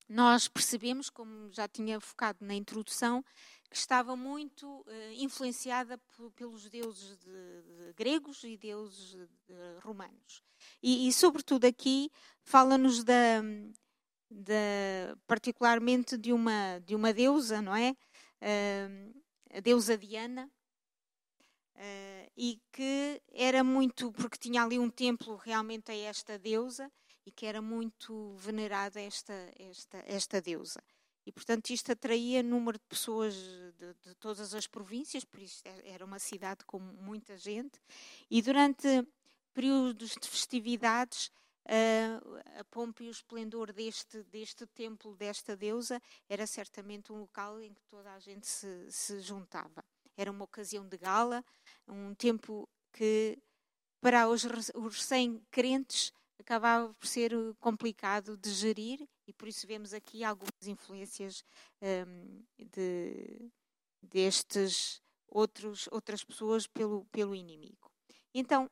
nós 0.09 0.49
percebemos, 0.49 1.09
como 1.09 1.51
já 1.51 1.67
tinha 1.67 1.99
focado 2.01 2.45
na 2.45 2.55
introdução, 2.55 3.25
estava 3.77 4.17
muito 4.17 4.67
uh, 4.67 5.13
influenciada 5.17 5.99
pelos 6.37 6.69
deuses 6.69 7.17
de, 7.19 7.63
de 7.63 7.93
gregos 7.95 8.43
e 8.45 8.57
deuses 8.57 9.13
de, 9.13 9.81
romanos. 9.83 10.43
E, 10.83 11.09
e, 11.09 11.13
sobretudo 11.13 11.65
aqui, 11.67 12.11
fala-nos 12.43 13.05
da, 13.05 13.43
da, 14.31 15.17
particularmente 15.27 16.17
de 16.17 16.33
uma, 16.33 16.79
de 16.81 16.95
uma 16.95 17.13
deusa, 17.13 17.61
não 17.61 17.75
é? 17.75 17.97
Uh, 18.41 19.23
a 19.53 19.61
deusa 19.61 19.97
Diana, 19.97 20.51
uh, 21.77 22.31
e 22.37 22.61
que 22.73 23.23
era 23.33 23.63
muito, 23.63 24.13
porque 24.13 24.39
tinha 24.39 24.63
ali 24.63 24.79
um 24.79 24.91
templo 24.91 25.37
realmente 25.37 25.91
a 25.91 25.97
esta 25.97 26.39
deusa, 26.39 26.91
e 27.27 27.31
que 27.31 27.47
era 27.47 27.63
muito 27.63 28.35
venerada 28.37 29.01
esta, 29.01 29.33
esta, 29.59 30.03
esta 30.07 30.41
deusa. 30.41 30.83
E, 31.27 31.33
portanto, 31.33 31.71
isto 31.71 31.91
atraía 31.91 32.43
número 32.43 32.79
de 32.79 32.85
pessoas 32.85 33.35
de, 33.35 33.95
de, 34.05 34.15
todas 34.17 34.55
as 34.55 34.67
províncias, 34.67 35.25
por 35.25 35.41
isso 35.41 35.63
era 35.85 36.05
uma 36.05 36.19
cidade 36.19 36.65
com 36.65 36.79
muita 36.79 37.37
gente. 37.37 37.81
E 38.31 38.43
durante 38.43 39.07
períodos 39.55 40.17
de 40.21 40.29
festividades, 40.29 41.31
uh, 41.67 42.61
a 42.61 42.65
pompa 42.65 43.03
e 43.03 43.09
o 43.09 43.11
esplendor 43.11 43.73
deste, 43.73 44.23
deste 44.25 44.67
templo, 44.67 45.15
desta 45.17 45.57
deusa, 45.57 46.01
era 46.29 46.47
certamente 46.47 47.13
um 47.13 47.21
local 47.21 47.61
em 47.61 47.73
que 47.73 47.83
toda 47.85 48.13
a 48.13 48.19
gente 48.19 48.47
se, 48.47 48.91
se 48.91 49.21
juntava. 49.21 49.85
Era 50.17 50.31
uma 50.31 50.45
ocasião 50.45 50.87
de 50.87 50.99
gala, 50.99 51.45
um 51.89 52.15
tempo 52.15 52.69
que, 52.93 53.39
para 54.01 54.29
os, 54.29 54.45
os 54.45 54.97
recém-crentes, 54.97 56.13
acabava 56.39 56.93
por 56.95 57.07
ser 57.07 57.33
eh, 57.33 57.55
complicado 57.61 58.37
de 58.37 58.51
gerir 58.51 59.09
e 59.27 59.33
por 59.33 59.49
isso 59.49 59.67
vemos 59.67 59.93
aqui 59.95 60.25
algumas 60.25 60.67
influências 60.67 61.45
um, 61.83 62.43
de, 62.59 63.51
destes 64.03 65.01
outros, 65.27 65.89
outras 65.91 66.25
pessoas 66.25 66.67
pelo, 66.67 67.05
pelo 67.07 67.35
inimigo. 67.35 67.91
Então, 68.33 68.71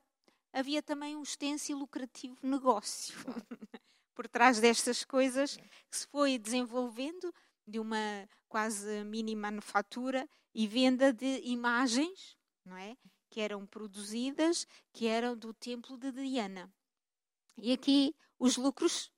havia 0.52 0.82
também 0.82 1.16
um 1.16 1.22
extenso 1.22 1.72
e 1.72 1.74
lucrativo 1.74 2.36
negócio 2.42 3.16
por 4.14 4.28
trás 4.28 4.60
destas 4.60 5.04
coisas 5.04 5.56
que 5.56 5.96
se 5.96 6.06
foi 6.06 6.38
desenvolvendo 6.38 7.32
de 7.66 7.78
uma 7.78 8.28
quase 8.48 9.04
mini 9.04 9.34
manufatura 9.34 10.28
e 10.54 10.66
venda 10.66 11.12
de 11.12 11.40
imagens, 11.44 12.36
não 12.64 12.76
é? 12.76 12.96
Que 13.30 13.40
eram 13.40 13.66
produzidas, 13.66 14.66
que 14.92 15.06
eram 15.06 15.36
do 15.36 15.54
templo 15.54 15.96
de 15.96 16.12
Diana. 16.12 16.70
E 17.58 17.72
aqui 17.72 18.14
os 18.38 18.56
lucros 18.56 19.10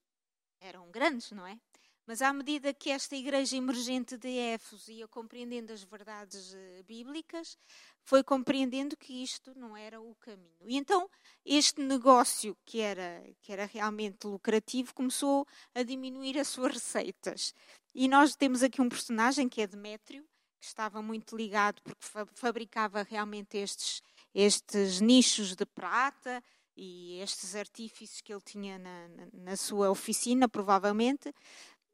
eram 0.60 0.90
grandes, 0.90 1.30
não 1.30 1.46
é? 1.46 1.58
Mas 2.06 2.20
à 2.20 2.32
medida 2.32 2.74
que 2.74 2.90
esta 2.90 3.16
igreja 3.16 3.56
emergente 3.56 4.18
de 4.18 4.28
Éfeso 4.28 4.92
ia 4.92 5.08
compreendendo 5.08 5.72
as 5.72 5.82
verdades 5.82 6.52
uh, 6.52 6.84
bíblicas, 6.84 7.56
foi 8.02 8.22
compreendendo 8.22 8.94
que 8.94 9.22
isto 9.22 9.58
não 9.58 9.74
era 9.74 10.00
o 10.00 10.14
caminho. 10.16 10.68
E 10.68 10.76
então 10.76 11.08
este 11.44 11.80
negócio, 11.80 12.56
que 12.64 12.80
era, 12.80 13.24
que 13.40 13.50
era 13.52 13.64
realmente 13.64 14.26
lucrativo, 14.26 14.94
começou 14.94 15.46
a 15.74 15.82
diminuir 15.82 16.38
as 16.38 16.48
suas 16.48 16.74
receitas. 16.74 17.54
E 17.94 18.06
nós 18.06 18.36
temos 18.36 18.62
aqui 18.62 18.82
um 18.82 18.88
personagem 18.88 19.48
que 19.48 19.62
é 19.62 19.66
Demétrio, 19.66 20.26
que 20.60 20.66
estava 20.66 21.00
muito 21.00 21.34
ligado 21.34 21.80
porque 21.82 22.04
fabricava 22.34 23.02
realmente 23.02 23.56
estes, 23.56 24.02
estes 24.34 25.00
nichos 25.00 25.54
de 25.56 25.64
prata 25.64 26.42
e 26.76 27.20
estes 27.20 27.54
artífices 27.54 28.20
que 28.20 28.32
ele 28.32 28.42
tinha 28.42 28.78
na, 28.78 29.08
na, 29.08 29.28
na 29.32 29.56
sua 29.56 29.90
oficina, 29.90 30.48
provavelmente 30.48 31.32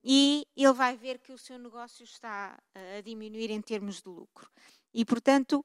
e 0.02 0.46
ele 0.56 0.72
vai 0.72 0.96
ver 0.96 1.18
que 1.18 1.32
o 1.32 1.38
seu 1.38 1.58
negócio 1.58 2.04
está 2.04 2.58
a 2.74 3.00
diminuir 3.02 3.50
em 3.50 3.60
termos 3.60 4.00
de 4.00 4.08
lucro. 4.08 4.50
E, 4.94 5.04
portanto, 5.04 5.64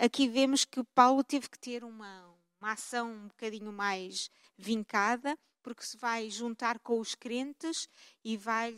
aqui 0.00 0.28
vemos 0.28 0.64
que 0.64 0.82
Paulo 0.94 1.22
teve 1.22 1.48
que 1.48 1.58
ter 1.58 1.84
uma, 1.84 2.34
uma 2.60 2.72
ação 2.72 3.12
um 3.12 3.28
bocadinho 3.28 3.72
mais 3.72 4.30
vincada, 4.56 5.38
porque 5.62 5.84
se 5.84 5.96
vai 5.96 6.30
juntar 6.30 6.78
com 6.78 6.98
os 6.98 7.14
crentes 7.14 7.88
e 8.24 8.36
vai 8.36 8.74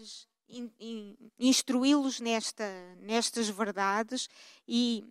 in, 0.48 0.70
in, 0.80 1.16
instruí-los 1.38 2.20
nesta, 2.20 2.64
nestas 2.96 3.48
verdades. 3.48 4.28
E 4.66 5.04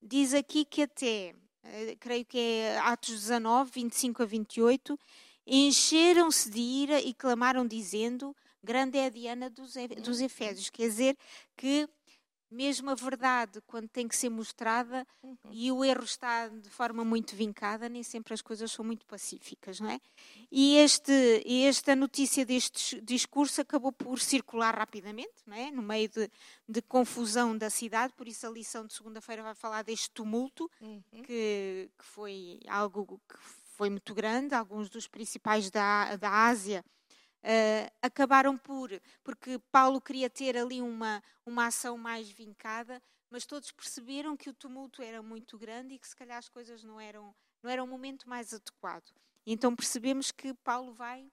diz 0.00 0.34
aqui 0.34 0.64
que 0.64 0.82
até, 0.82 1.34
eh, 1.72 1.96
creio 1.98 2.24
que 2.24 2.38
é 2.38 2.78
Atos 2.78 3.14
19, 3.14 3.70
25 3.72 4.22
a 4.22 4.26
28, 4.26 4.98
encheram-se 5.46 6.50
de 6.50 6.60
ira 6.60 7.00
e 7.00 7.14
clamaram, 7.14 7.66
dizendo: 7.66 8.34
Grande 8.62 8.98
é 8.98 9.06
a 9.06 9.10
Diana 9.10 9.48
dos, 9.48 9.74
dos 10.02 10.20
Efésios. 10.20 10.70
Quer 10.70 10.88
dizer 10.88 11.16
que, 11.56 11.88
mesmo 12.50 12.90
a 12.90 12.94
verdade, 12.94 13.60
quando 13.66 13.88
tem 13.88 14.06
que 14.06 14.16
ser 14.16 14.28
mostrada 14.28 15.06
uhum. 15.22 15.36
e 15.50 15.70
o 15.72 15.84
erro 15.84 16.04
está 16.04 16.48
de 16.48 16.70
forma 16.70 17.04
muito 17.04 17.34
vincada, 17.34 17.88
nem 17.88 18.02
sempre 18.02 18.34
as 18.34 18.42
coisas 18.42 18.70
são 18.70 18.84
muito 18.84 19.04
pacíficas, 19.06 19.80
não 19.80 19.90
é? 19.90 20.00
E 20.50 20.76
este, 20.76 21.42
esta 21.64 21.96
notícia 21.96 22.44
deste 22.44 23.00
discurso 23.00 23.60
acabou 23.60 23.92
por 23.92 24.20
circular 24.20 24.76
rapidamente, 24.76 25.34
não 25.46 25.56
é? 25.56 25.70
No 25.70 25.82
meio 25.82 26.08
de, 26.08 26.30
de 26.68 26.82
confusão 26.82 27.56
da 27.56 27.70
cidade, 27.70 28.12
por 28.14 28.28
isso 28.28 28.46
a 28.46 28.50
lição 28.50 28.86
de 28.86 28.94
segunda-feira 28.94 29.42
vai 29.42 29.54
falar 29.54 29.82
deste 29.82 30.10
tumulto, 30.10 30.70
uhum. 30.80 31.02
que, 31.24 31.90
que 31.98 32.04
foi 32.04 32.60
algo 32.68 33.20
que 33.28 33.36
foi 33.76 33.90
muito 33.90 34.14
grande. 34.14 34.54
Alguns 34.54 34.88
dos 34.88 35.06
principais 35.06 35.70
da, 35.70 36.16
da 36.16 36.30
Ásia 36.46 36.84
uh, 37.46 37.92
acabaram 38.02 38.58
por. 38.58 38.90
Porque 39.22 39.58
Paulo 39.70 40.00
queria 40.00 40.28
ter 40.28 40.56
ali 40.56 40.82
uma, 40.82 41.22
uma 41.44 41.66
ação 41.66 41.96
mais 41.96 42.28
vincada, 42.28 43.00
mas 43.30 43.46
todos 43.46 43.70
perceberam 43.70 44.36
que 44.36 44.50
o 44.50 44.54
tumulto 44.54 45.00
era 45.02 45.22
muito 45.22 45.56
grande 45.56 45.94
e 45.94 45.98
que 45.98 46.08
se 46.08 46.16
calhar 46.16 46.38
as 46.38 46.48
coisas 46.48 46.82
não 46.82 47.00
eram, 47.00 47.34
não 47.62 47.70
eram 47.70 47.84
o 47.84 47.88
momento 47.88 48.28
mais 48.28 48.52
adequado. 48.52 49.10
Então 49.46 49.74
percebemos 49.76 50.32
que 50.32 50.52
Paulo 50.54 50.92
vai 50.92 51.30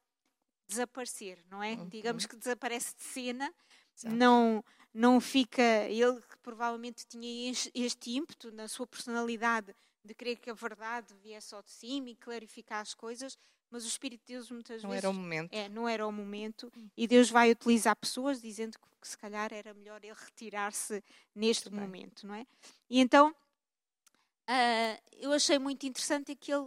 desaparecer, 0.67 1.43
não 1.50 1.62
é? 1.62 1.74
Uhum. 1.74 1.89
Digamos 1.89 2.25
que 2.25 2.36
desaparece 2.36 2.96
de 2.96 3.03
cena, 3.03 3.53
Exato. 3.96 4.15
não 4.15 4.63
não 4.93 5.20
fica 5.20 5.63
ele 5.89 6.22
que 6.22 6.38
provavelmente 6.43 7.03
tinha 7.08 7.51
este 7.74 8.12
ímpeto 8.12 8.51
na 8.51 8.67
sua 8.67 8.86
personalidade 8.86 9.75
de 10.05 10.13
querer 10.13 10.36
que 10.36 10.51
a 10.51 10.53
verdade 10.53 11.15
viesse 11.15 11.55
ao 11.55 11.63
de 11.63 11.72
cima 11.72 12.10
e 12.10 12.15
clarificar 12.15 12.82
as 12.82 12.93
coisas, 12.93 13.38
mas 13.73 13.85
o 13.85 13.87
Espírito 13.87 14.21
de 14.27 14.33
Deus 14.33 14.51
muitas 14.51 14.83
não 14.83 14.91
vezes. 14.91 15.03
Não 15.03 15.09
era 15.09 15.09
o 15.09 15.13
momento. 15.19 15.51
É, 15.51 15.67
não 15.67 15.89
era 15.89 16.07
o 16.07 16.12
momento. 16.12 16.71
E 16.95 17.07
Deus 17.07 17.31
vai 17.31 17.49
utilizar 17.49 17.95
pessoas 17.95 18.39
dizendo 18.39 18.77
que, 18.77 18.88
que 19.01 19.07
se 19.07 19.17
calhar 19.17 19.51
era 19.51 19.73
melhor 19.73 19.99
ele 20.03 20.13
retirar-se 20.13 21.03
neste 21.33 21.71
muito 21.71 21.81
momento, 21.81 22.21
bem. 22.21 22.29
não 22.29 22.36
é? 22.36 22.45
E 22.88 22.99
então, 22.99 23.31
uh, 23.31 25.01
eu 25.13 25.33
achei 25.33 25.57
muito 25.57 25.88
interessante 25.88 26.36
que 26.36 26.53
ele. 26.53 26.62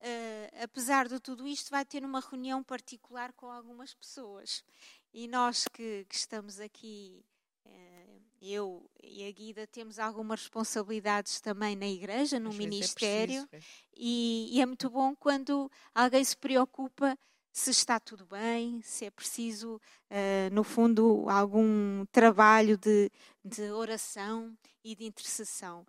Uh, 0.00 0.62
apesar 0.62 1.06
de 1.06 1.20
tudo 1.20 1.46
isto, 1.46 1.70
vai 1.70 1.84
ter 1.84 2.02
uma 2.02 2.20
reunião 2.20 2.62
particular 2.62 3.30
com 3.34 3.50
algumas 3.50 3.92
pessoas. 3.92 4.64
E 5.12 5.28
nós 5.28 5.68
que, 5.68 6.06
que 6.08 6.14
estamos 6.14 6.60
aqui 6.60 7.22
uh, 7.66 7.97
eu 8.40 8.88
e 9.02 9.26
a 9.26 9.32
Guida 9.32 9.66
temos 9.66 9.98
algumas 9.98 10.40
responsabilidades 10.40 11.40
também 11.40 11.74
na 11.74 11.86
igreja, 11.86 12.38
no 12.38 12.50
Às 12.50 12.54
é 12.54 12.58
ministério, 12.58 13.40
é 13.42 13.46
preciso, 13.46 13.88
e, 13.96 14.48
e, 14.52 14.60
é 14.60 14.66
muito 14.66 14.88
bom 14.88 15.14
quando 15.16 15.70
alguém 15.94 16.22
se 16.22 16.36
preocupa 16.36 17.18
se 17.52 17.70
está 17.70 17.98
tudo 17.98 18.24
bem, 18.26 18.80
se 18.82 19.04
é 19.04 19.10
preciso, 19.10 19.80
uh, 20.10 20.54
no 20.54 20.62
fundo, 20.62 21.28
algum 21.28 22.06
trabalho 22.12 22.76
de, 22.76 23.10
de 23.44 23.70
oração 23.72 24.56
e 24.84 24.94
de 24.94 25.04
intercessão. 25.04 25.84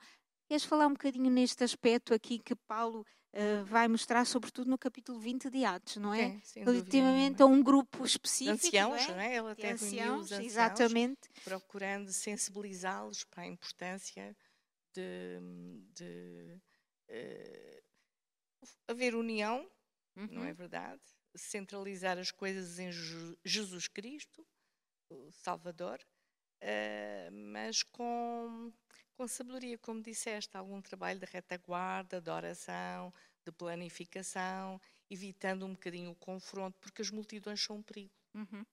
Queres 0.49 0.65
falar 0.65 0.87
um 0.87 0.93
bocadinho 0.93 1.29
neste 1.29 1.63
aspecto 1.63 2.11
aqui 2.11 2.39
que 2.39 2.55
Paulo 2.55 3.05
uh, 3.33 3.63
vai 3.65 3.87
mostrar, 3.87 4.25
sobretudo 4.25 4.67
no 4.67 4.79
capítulo 4.79 5.19
20 5.19 5.47
de 5.47 5.63
Atos, 5.63 5.97
não 5.97 6.11
é? 6.11 6.39
Sim, 6.43 6.63
Relativamente 6.63 7.43
a 7.43 7.45
um 7.45 7.61
grupo 7.61 8.03
específico. 8.03 8.55
Anciãos, 8.65 9.07
não 9.09 9.13
é? 9.13 9.15
Não 9.15 9.21
é? 9.21 9.35
Ele 9.35 9.51
até 9.51 9.71
anciãos, 9.73 10.25
os 10.25 10.31
anciãos, 10.31 10.45
exatamente. 10.47 11.29
procurando 11.43 12.11
sensibilizá-los 12.11 13.23
para 13.25 13.43
a 13.43 13.45
importância 13.45 14.35
de, 14.91 15.39
de 15.93 16.59
uh, 17.11 17.83
haver 18.87 19.13
união, 19.13 19.69
uhum. 20.15 20.29
não 20.31 20.43
é 20.45 20.49
uhum. 20.49 20.55
verdade? 20.55 21.01
Centralizar 21.35 22.17
as 22.17 22.31
coisas 22.31 22.79
em 22.79 22.89
Jesus 23.45 23.87
Cristo, 23.87 24.43
o 25.11 25.31
Salvador, 25.31 25.99
uh, 26.63 27.31
mas 27.31 27.83
com 27.83 28.73
com 29.19 29.27
sabedoria, 29.27 29.77
como 29.77 30.01
disseste, 30.01 30.55
algum 30.55 30.81
trabalho 30.81 31.19
de 31.19 31.25
retaguarda, 31.25 32.21
de 32.21 32.29
oração, 32.29 33.13
de 33.45 33.51
planificação, 33.51 34.79
evitando 35.09 35.65
um 35.65 35.73
bocadinho 35.73 36.11
o 36.11 36.15
confronto, 36.15 36.77
porque 36.79 37.01
as 37.01 37.11
multidões 37.11 37.61
são 37.61 37.75
um 37.75 37.83
perigo. 37.83 38.13
Uhum. 38.33 38.65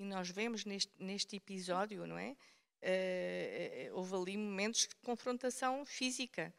E 0.00 0.04
nós 0.04 0.28
vemos 0.30 0.64
neste, 0.64 0.92
neste 0.98 1.36
episódio, 1.36 2.04
não 2.08 2.18
é? 2.18 2.36
Uh, 2.82 3.94
houve 3.94 4.16
ali 4.16 4.36
momentos 4.36 4.88
de 4.88 4.96
confrontação 4.96 5.84
física. 5.84 6.52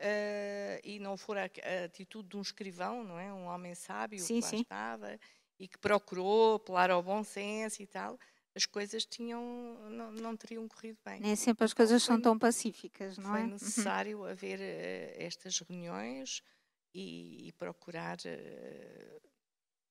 Uh, 0.00 0.80
e 0.82 0.98
não 0.98 1.16
for 1.16 1.38
a, 1.38 1.42
a, 1.44 1.84
atitude 1.84 2.30
de 2.30 2.36
um 2.36 2.42
escrivão, 2.42 3.04
não 3.04 3.16
é? 3.16 3.32
Um 3.32 3.44
homem 3.44 3.76
sábio 3.76 4.18
sim, 4.18 4.40
que 4.40 4.40
lá 4.40 4.48
sim. 4.48 4.60
estava 4.62 5.20
e 5.56 5.68
que 5.68 5.78
procurou 5.78 6.56
apelar 6.56 6.90
ao 6.90 7.00
bom 7.00 7.22
senso 7.22 7.80
e 7.80 7.86
tal 7.86 8.18
as 8.54 8.66
coisas 8.66 9.04
tinham, 9.06 9.42
não, 9.90 10.12
não 10.12 10.36
teriam 10.36 10.66
corrido 10.66 10.98
bem. 11.04 11.20
Nem 11.20 11.36
sempre 11.36 11.64
as 11.64 11.72
coisas 11.72 12.04
foi, 12.04 12.14
são 12.14 12.20
tão 12.20 12.38
pacíficas, 12.38 13.16
não 13.16 13.30
foi 13.30 13.40
é? 13.40 13.42
Foi 13.42 13.52
necessário 13.52 14.24
haver 14.24 14.58
uh, 14.58 15.22
estas 15.22 15.58
reuniões 15.60 16.42
e, 16.94 17.48
e 17.48 17.52
procurar 17.52 18.18
uh, 18.18 19.30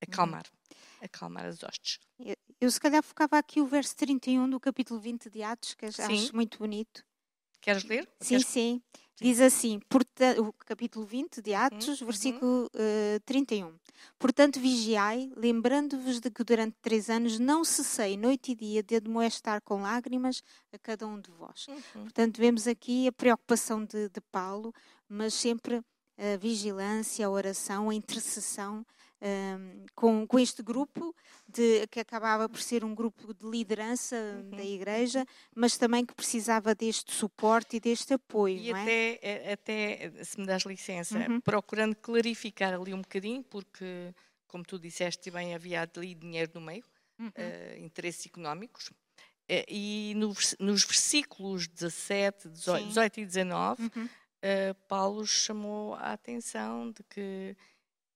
acalmar, 0.02 0.44
uhum. 0.52 0.78
acalmar 1.06 1.46
as 1.46 1.64
hostes. 1.64 2.00
Eu, 2.20 2.36
eu, 2.60 2.72
se 2.72 2.80
calhar 2.80 3.04
focava 3.04 3.38
aqui 3.38 3.62
o 3.62 3.68
verso 3.68 3.96
31 3.96 4.50
do 4.50 4.60
capítulo 4.60 5.00
20 5.00 5.30
de 5.30 5.42
Atos, 5.42 5.74
que 5.74 5.92
sim. 5.92 6.02
acho 6.02 6.36
muito 6.36 6.58
bonito. 6.58 7.04
Queres 7.62 7.84
ler? 7.84 8.08
Sim, 8.20 8.30
Queres... 8.30 8.48
sim. 8.48 8.82
Diz 9.22 9.42
assim, 9.42 9.82
o 10.38 10.54
capítulo 10.66 11.06
20 11.06 11.42
de 11.42 11.54
Atos, 11.54 12.00
uhum. 12.00 12.08
versículo 12.08 12.66
uh, 12.68 13.20
31. 13.26 13.74
Portanto, 14.18 14.62
vigiai, 14.62 15.30
lembrando-vos 15.36 16.22
de 16.22 16.32
que 16.32 16.42
durante 16.42 16.78
três 16.82 17.10
anos 17.10 17.38
não 17.38 17.66
cessei 17.66 18.16
noite 18.16 18.54
e 18.54 18.56
dia 18.56 18.82
de 18.82 18.96
admoestar 18.96 19.62
com 19.62 19.82
lágrimas 19.82 20.42
a 20.72 20.78
cada 20.78 21.06
um 21.06 21.20
de 21.20 21.30
vós. 21.32 21.68
Uhum. 21.68 22.04
Portanto, 22.04 22.38
vemos 22.38 22.66
aqui 22.66 23.08
a 23.08 23.12
preocupação 23.12 23.84
de, 23.84 24.08
de 24.08 24.22
Paulo, 24.32 24.74
mas 25.10 25.34
sempre 25.34 25.82
a 26.18 26.38
vigilância, 26.38 27.26
a 27.26 27.30
oração, 27.30 27.90
a 27.90 27.96
intercessão 27.96 28.86
um, 29.22 29.86
com, 29.96 30.26
com 30.26 30.40
este 30.40 30.64
grupo, 30.64 31.14
de, 31.48 31.86
que 31.88 32.00
acabava 32.00 32.48
por 32.48 32.60
ser 32.62 32.84
um 32.84 32.96
grupo 32.96 33.34
de 33.34 33.48
liderança 33.50 34.16
uhum. 34.16 34.58
da 34.58 34.64
igreja, 34.64 35.26
mas 35.56 35.78
também 35.78 36.06
que 36.06 36.14
precisava 36.14 36.74
deste 36.74 37.14
suporte 37.14 37.78
e 37.78 37.80
deste 37.80 38.14
apoio. 38.14 38.58
E 38.58 38.72
até, 38.72 39.20
é? 39.22 39.54
até, 39.54 40.24
se 40.24 40.40
me 40.40 40.46
das 40.46 40.64
licença, 40.64 41.18
uhum. 41.18 41.42
procurando 41.42 41.96
clarificar 41.96 42.74
ali 42.74 42.94
um 42.94 43.02
bocadinho, 43.02 43.44
porque, 43.44 44.14
como 44.48 44.64
tu 44.64 44.80
disseste 44.80 45.30
bem, 45.32 45.54
havia 45.54 45.90
ali 45.96 46.16
dinheiro 46.16 46.52
no 46.56 46.62
meio, 46.62 46.84
uhum. 47.20 47.28
uh, 47.28 47.84
interesses 47.84 48.26
económicos. 48.26 48.92
E 49.68 50.14
no, 50.16 50.28
nos 50.60 50.84
versículos 50.84 51.68
17, 51.68 52.50
18, 52.50 52.88
18 52.90 53.20
e 53.20 53.26
19, 53.26 53.84
uh, 53.84 54.00
Paulo 54.88 55.26
chamou 55.26 55.96
a 55.96 56.14
atenção 56.14 56.92
de 56.92 57.04
que 57.10 57.58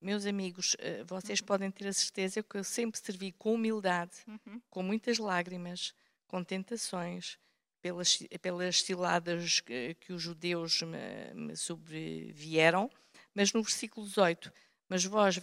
meus 0.03 0.25
amigos, 0.25 0.75
eh, 0.79 1.03
vocês 1.05 1.39
uhum. 1.39 1.45
podem 1.45 1.71
ter 1.71 1.87
a 1.87 1.93
certeza 1.93 2.43
que 2.43 2.57
eu 2.57 2.63
sempre 2.63 2.99
servi 2.99 3.31
com 3.31 3.53
humildade, 3.55 4.17
uhum. 4.27 4.61
com 4.69 4.83
muitas 4.83 5.17
lágrimas, 5.17 5.93
com 6.27 6.43
tentações, 6.43 7.37
pelas, 7.81 8.17
pelas 8.41 8.81
ciladas 8.81 9.59
que, 9.61 9.95
que 9.95 10.13
os 10.13 10.21
judeus 10.21 10.81
me, 10.81 11.33
me, 11.33 11.55
sobrevieram. 11.55 12.89
Mas 13.33 13.51
no 13.51 13.61
versículo 13.63 14.05
18, 14.05 14.51
mas 14.87 15.03
vós 15.05 15.37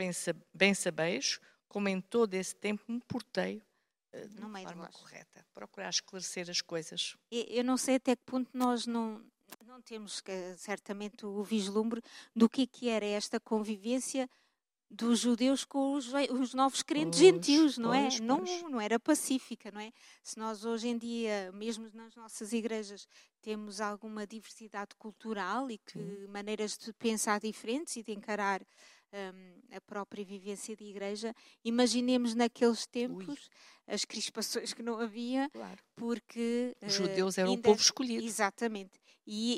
bem 0.55 0.75
sabeis 0.75 1.40
como 1.70 1.88
em 1.88 2.01
todo 2.01 2.35
esse 2.35 2.55
tempo, 2.55 2.83
me 2.88 3.01
portei 3.01 3.62
uh, 4.12 4.29
de 4.29 4.40
uma 4.42 4.59
de 4.59 4.66
forma 4.66 4.85
vós. 4.87 4.96
correta. 4.96 5.46
Procurar 5.55 5.88
esclarecer 5.88 6.51
as 6.51 6.61
coisas. 6.61 7.16
Eu 7.31 7.64
não 7.64 7.77
sei 7.77 7.94
até 7.94 8.16
que 8.16 8.23
ponto 8.27 8.51
nós 8.53 8.87
não, 8.87 9.25
não 9.64 9.81
temos 9.81 10.20
que, 10.20 10.33
certamente 10.59 11.25
o 11.25 11.42
vislumbre 11.44 12.03
do 12.35 12.49
que, 12.49 12.62
é 12.62 12.66
que 12.66 12.88
era 12.88 13.07
esta 13.07 13.38
convivência 13.38 14.29
dos 14.90 15.20
judeus 15.20 15.64
com 15.64 15.92
os, 15.94 16.11
os 16.31 16.53
novos 16.53 16.83
crentes 16.83 17.20
Pois, 17.20 17.33
gentios, 17.33 17.79
não 17.79 17.90
pois, 17.90 18.18
é? 18.18 18.22
Não, 18.22 18.38
pois. 18.44 18.62
não 18.64 18.81
era 18.81 18.98
pacífica, 18.98 19.70
não 19.70 19.81
é? 19.81 19.92
Se 20.22 20.37
nós 20.38 20.64
hoje 20.64 20.88
em 20.88 20.98
dia, 20.98 21.53
mesmo 21.53 21.88
nas 21.94 22.14
nossas 22.16 22.53
igrejas, 22.53 23.07
temos 23.40 23.81
alguma 23.81 24.26
diversidade 24.26 24.90
cultural 24.98 25.70
e 25.70 25.79
que 25.79 26.26
maneiras 26.29 26.76
de 26.76 26.92
pensar 26.92 27.38
diferentes 27.40 27.94
e 27.96 28.03
de 28.03 28.12
encarar 28.12 28.62
hum, 29.12 29.61
a 29.72 29.81
própria 29.81 30.24
vivência 30.24 30.74
de 30.76 30.85
igreja, 30.85 31.33
imaginemos 31.64 32.35
naqueles 32.35 32.85
tempos 32.87 33.48
as 33.87 34.05
crispações 34.05 34.72
que 34.72 34.83
não 34.83 34.98
havia, 35.00 35.48
Claro. 35.53 35.79
porque 35.96 36.76
Os 36.83 36.94
eh, 36.94 36.96
judeus 36.96 37.38
eram 37.38 37.50
o 37.50 37.55
ainda- 37.55 37.62
povo 37.68 37.81
escolhido. 37.81 38.24
Exatamente. 38.24 38.98
E, 39.33 39.53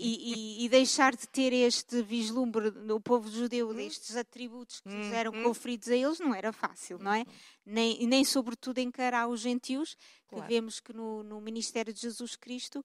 e- 0.60 0.64
e- 0.66 0.68
deixar 0.68 1.16
de 1.16 1.26
ter 1.26 1.50
este 1.50 2.02
vislumbre 2.02 2.70
no 2.72 3.00
povo 3.00 3.30
judeu, 3.30 3.72
destes 3.72 4.16
atributos 4.16 4.80
que 4.80 4.90
lhes 4.90 5.10
eram 5.12 5.32
Uhum. 5.32 5.44
conferidos 5.44 5.88
a 5.88 5.96
eles, 5.96 6.18
não 6.20 6.34
era 6.34 6.52
fácil, 6.52 6.98
não 6.98 7.10
é? 7.10 7.24
Nem, 7.64 8.06
nem 8.06 8.22
sobretudo, 8.22 8.78
encarar 8.80 9.28
os 9.28 9.40
gentios, 9.40 9.94
que 10.28 10.34
Claro. 10.36 10.46
vemos 10.46 10.78
que 10.78 10.92
no, 10.92 11.22
no 11.22 11.40
ministério 11.40 11.90
de 11.90 12.00
Jesus 12.02 12.36
Cristo, 12.36 12.84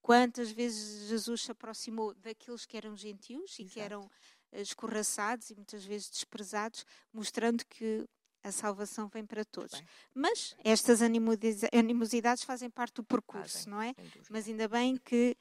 quantas 0.00 0.50
vezes 0.50 1.06
Jesus 1.08 1.42
se 1.42 1.50
aproximou 1.52 2.14
daqueles 2.14 2.64
que 2.64 2.78
eram 2.78 2.96
gentios 2.96 3.58
e 3.58 3.66
que 3.66 3.78
eram 3.78 4.08
escorraçados 4.52 5.50
e 5.50 5.54
muitas 5.54 5.84
vezes 5.84 6.08
desprezados, 6.08 6.86
mostrando 7.12 7.62
que 7.66 8.06
a 8.42 8.50
salvação 8.50 9.06
vem 9.08 9.24
para 9.24 9.44
todos. 9.44 9.72
Bem. 9.78 9.86
Mas 10.14 10.56
estas 10.64 11.00
animosidades- 11.02 12.42
fazem 12.42 12.68
parte 12.70 12.94
do 12.96 13.04
percurso, 13.04 13.58
Fazem, 13.58 13.70
não 13.72 13.80
é? 13.82 13.94
Mas 14.30 14.48
ainda 14.48 14.66
bem 14.66 14.96
que 14.96 15.36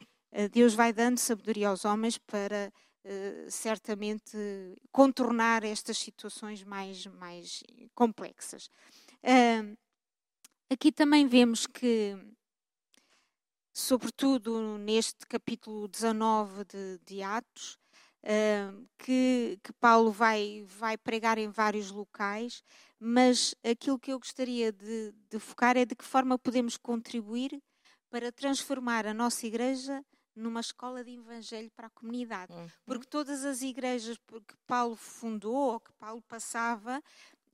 Deus 0.52 0.74
vai 0.74 0.94
dando 0.94 1.18
sabedoria 1.18 1.70
aos 1.70 1.84
homens 1.84 2.18
para 2.18 2.72
eh, 3.04 3.48
certamente 3.50 4.38
contornar 4.92 5.64
estas 5.64 5.98
situações 5.98 6.64
mais, 6.64 7.06
mais 7.08 7.64
complexas. 7.94 8.70
Aqui 10.70 10.90
também 10.90 11.28
vemos 11.28 11.68
que, 11.68 12.18
sobretudo 13.74 14.78
neste 14.78 15.28
capítulo 15.28 15.88
19 15.90 16.64
de, 16.64 17.00
de 17.06 17.22
Atos, 17.22 17.78
que, 18.98 19.60
que 19.64 19.74
Paulo 19.74 20.12
vai, 20.12 20.64
vai 20.66 20.98
pregar 20.98 21.38
em 21.38 21.50
vários 21.50 21.92
locais, 21.92 22.64
mas 23.00 23.56
aquilo 23.64 24.00
que 24.00 24.14
eu 24.14 24.20
gostaria 24.20 24.72
de, 24.72 25.14
de 25.30 25.40
focar 25.40 25.76
é 25.76 25.86
de 25.86 25.96
que 25.96 26.06
forma 26.06 26.38
podemos 26.38 26.78
contribuir 26.78 27.62
para 28.10 28.32
transformar 28.32 29.08
a 29.08 29.14
nossa 29.14 29.46
igreja 29.48 30.04
numa 30.36 30.60
escola 30.62 31.04
de 31.04 31.12
evangelho 31.12 31.70
para 31.72 31.88
a 31.88 31.90
comunidade. 31.90 32.54
Uhum. 32.54 32.70
Porque 32.86 33.06
todas 33.06 33.44
as 33.46 33.62
igrejas 33.62 34.18
que 34.18 34.56
Paulo 34.66 34.96
fundou 34.96 35.74
ou 35.74 35.80
que 35.80 35.92
Paulo 35.94 36.22
passava, 36.22 37.02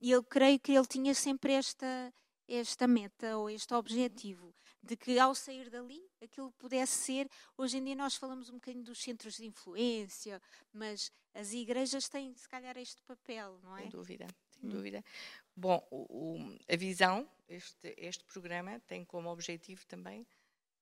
eu 0.00 0.22
creio 0.22 0.58
que 0.60 0.72
ele 0.72 0.86
tinha 0.86 1.14
sempre 1.14 1.52
esta, 1.52 2.12
esta 2.46 2.86
meta 2.86 3.36
ou 3.36 3.50
este 3.50 3.74
objetivo 3.74 4.54
de 4.82 4.96
que 4.96 5.18
ao 5.18 5.34
sair 5.34 5.68
dali 5.68 6.00
aquilo 6.22 6.52
pudesse 6.52 6.92
ser. 7.04 7.28
Hoje 7.56 7.78
em 7.78 7.84
dia 7.84 7.96
nós 7.96 8.14
falamos 8.14 8.48
um 8.48 8.54
bocadinho 8.54 8.84
dos 8.84 9.02
centros 9.02 9.34
de 9.36 9.44
influência, 9.46 10.40
mas 10.72 11.10
as 11.34 11.52
igrejas 11.52 12.08
têm 12.08 12.34
se 12.36 12.48
calhar 12.48 12.76
este 12.78 13.02
papel, 13.02 13.58
não 13.62 13.76
é? 13.76 13.82
Sem 13.82 13.90
dúvida, 13.90 14.26
sem 14.50 14.64
Hum. 14.70 14.72
dúvida. 14.72 15.04
Bom, 15.56 15.86
o- 15.90 16.36
o- 16.36 16.58
a 16.72 16.76
visão, 16.76 17.28
este, 17.48 17.92
este 17.98 18.24
programa 18.24 18.78
tem 18.86 19.04
como 19.04 19.28
objetivo 19.30 19.84
também 19.86 20.24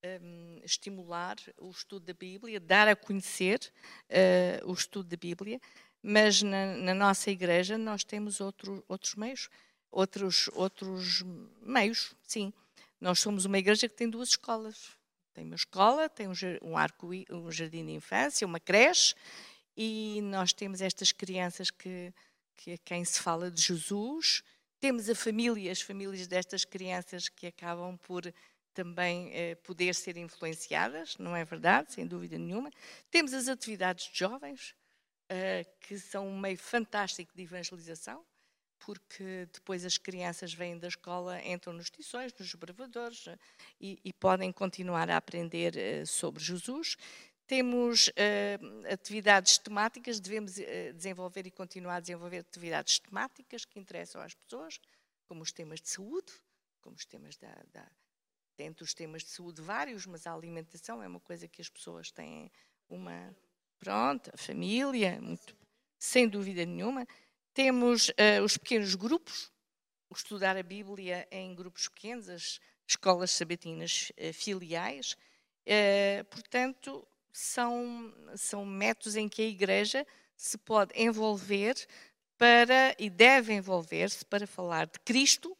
hum, 0.04 0.60
estimular 0.64 1.36
o 1.58 1.70
estudo 1.70 2.06
da 2.06 2.14
Bíblia, 2.14 2.60
dar 2.60 2.88
a 2.88 2.96
conhecer 2.96 3.72
eh, 4.08 4.60
o 4.64 4.72
estudo 4.72 5.08
da 5.08 5.16
Bíblia, 5.16 5.60
mas 6.02 6.42
na, 6.42 6.76
na 6.76 6.94
nossa 6.94 7.30
igreja 7.30 7.76
nós 7.76 8.04
temos 8.04 8.40
outro, 8.40 8.84
outros 8.88 9.14
meios, 9.14 9.48
outros, 9.90 10.48
outros 10.54 11.22
meios, 11.62 12.14
sim. 12.22 12.52
Nós 13.00 13.20
somos 13.20 13.44
uma 13.44 13.58
igreja 13.58 13.88
que 13.88 13.94
tem 13.94 14.08
duas 14.08 14.30
escolas. 14.30 14.96
Tem 15.34 15.44
uma 15.44 15.54
escola, 15.54 16.08
tem 16.08 16.28
um, 16.28 16.32
um, 16.62 16.78
arco, 16.78 17.10
um 17.30 17.52
jardim 17.52 17.84
de 17.84 17.92
infância, 17.92 18.46
uma 18.46 18.58
creche, 18.58 19.14
e 19.76 20.20
nós 20.22 20.52
temos 20.54 20.80
estas 20.80 21.12
crianças 21.12 21.70
que, 21.70 22.10
que 22.56 22.72
a 22.72 22.78
quem 22.78 23.04
se 23.04 23.20
fala 23.20 23.50
de 23.50 23.60
Jesus. 23.60 24.42
Temos 24.80 25.10
a 25.10 25.14
família, 25.14 25.70
as 25.70 25.82
famílias 25.82 26.26
destas 26.26 26.64
crianças 26.64 27.28
que 27.28 27.46
acabam 27.46 27.98
por 27.98 28.32
também 28.76 29.30
eh, 29.32 29.54
poder 29.54 29.94
ser 29.94 30.18
influenciadas, 30.18 31.16
não 31.16 31.34
é 31.34 31.44
verdade? 31.46 31.94
Sem 31.94 32.06
dúvida 32.06 32.36
nenhuma. 32.36 32.70
Temos 33.10 33.32
as 33.32 33.48
atividades 33.48 34.12
de 34.12 34.18
jovens, 34.18 34.74
eh, 35.30 35.64
que 35.80 35.98
são 35.98 36.28
um 36.28 36.38
meio 36.38 36.58
fantástico 36.58 37.34
de 37.34 37.42
evangelização, 37.42 38.22
porque 38.78 39.48
depois 39.50 39.82
as 39.86 39.96
crianças 39.96 40.52
vêm 40.52 40.78
da 40.78 40.88
escola, 40.88 41.42
entram 41.42 41.72
nos 41.72 41.88
tições, 41.88 42.34
nos 42.38 42.54
bravadores 42.54 43.26
eh, 43.26 43.38
e, 43.80 43.98
e 44.04 44.12
podem 44.12 44.52
continuar 44.52 45.08
a 45.08 45.16
aprender 45.16 45.74
eh, 45.78 46.04
sobre 46.04 46.44
Jesus. 46.44 46.98
Temos 47.46 48.10
eh, 48.14 48.58
atividades 48.92 49.56
temáticas, 49.56 50.20
devemos 50.20 50.58
eh, 50.58 50.92
desenvolver 50.92 51.46
e 51.46 51.50
continuar 51.50 51.96
a 51.96 52.00
desenvolver 52.00 52.38
atividades 52.38 52.98
temáticas 52.98 53.64
que 53.64 53.78
interessam 53.78 54.20
às 54.20 54.34
pessoas, 54.34 54.78
como 55.26 55.42
os 55.42 55.50
temas 55.50 55.80
de 55.80 55.88
saúde, 55.88 56.30
como 56.82 56.94
os 56.94 57.06
temas 57.06 57.36
da, 57.38 57.54
da 57.72 57.90
dentre 58.56 58.84
os 58.84 58.94
temas 58.94 59.22
de 59.22 59.30
saúde 59.30 59.60
vários, 59.62 60.06
mas 60.06 60.26
a 60.26 60.32
alimentação 60.32 61.02
é 61.02 61.08
uma 61.08 61.20
coisa 61.20 61.46
que 61.46 61.60
as 61.60 61.68
pessoas 61.68 62.10
têm 62.10 62.50
uma 62.88 63.34
pronto, 63.78 64.30
a 64.32 64.36
família, 64.36 65.20
muito, 65.20 65.54
sem 65.98 66.28
dúvida 66.28 66.64
nenhuma. 66.64 67.06
Temos 67.52 68.10
eh, 68.16 68.40
os 68.40 68.56
pequenos 68.56 68.94
grupos, 68.94 69.52
estudar 70.14 70.56
a 70.56 70.62
Bíblia 70.62 71.26
em 71.30 71.54
grupos 71.54 71.88
pequenos, 71.88 72.28
as 72.28 72.60
escolas 72.86 73.30
sabatinas 73.30 74.12
eh, 74.16 74.32
filiais. 74.32 75.16
Eh, 75.64 76.24
portanto, 76.30 77.06
são, 77.32 78.14
são 78.36 78.64
métodos 78.64 79.16
em 79.16 79.28
que 79.28 79.42
a 79.42 79.46
Igreja 79.46 80.06
se 80.36 80.56
pode 80.58 80.92
envolver 81.00 81.74
para 82.38 82.94
e 82.98 83.08
deve 83.08 83.54
envolver-se 83.54 84.24
para 84.24 84.46
falar 84.46 84.86
de 84.86 84.98
Cristo, 85.00 85.56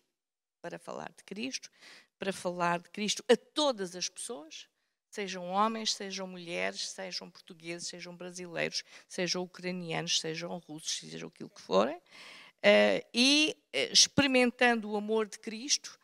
para 0.61 0.79
falar 0.79 1.11
de 1.17 1.25
Cristo, 1.25 1.71
para 2.19 2.33
falar 2.33 2.79
de 2.79 2.91
Cristo 2.91 3.25
a 3.29 3.37
todas 3.37 3.95
as 3.95 4.09
pessoas, 4.09 4.69
sejam 5.11 5.49
homens, 5.49 5.95
sejam 5.95 6.27
mulheres, 6.27 6.89
sejam 6.91 7.31
portugueses, 7.31 7.89
sejam 7.89 8.15
brasileiros, 8.15 8.83
sejam 9.09 9.43
ucranianos, 9.43 10.21
sejam 10.21 10.59
russos, 10.59 10.99
sejam 10.99 11.29
aquilo 11.29 11.51
que 11.51 11.61
forem, 11.61 12.01
eh, 12.63 13.07
e 13.15 13.57
eh, 13.73 13.93
experimentando 13.93 14.91
o 14.91 14.97
amor 14.97 15.27
de 15.27 15.39
Cristo, 15.39 15.99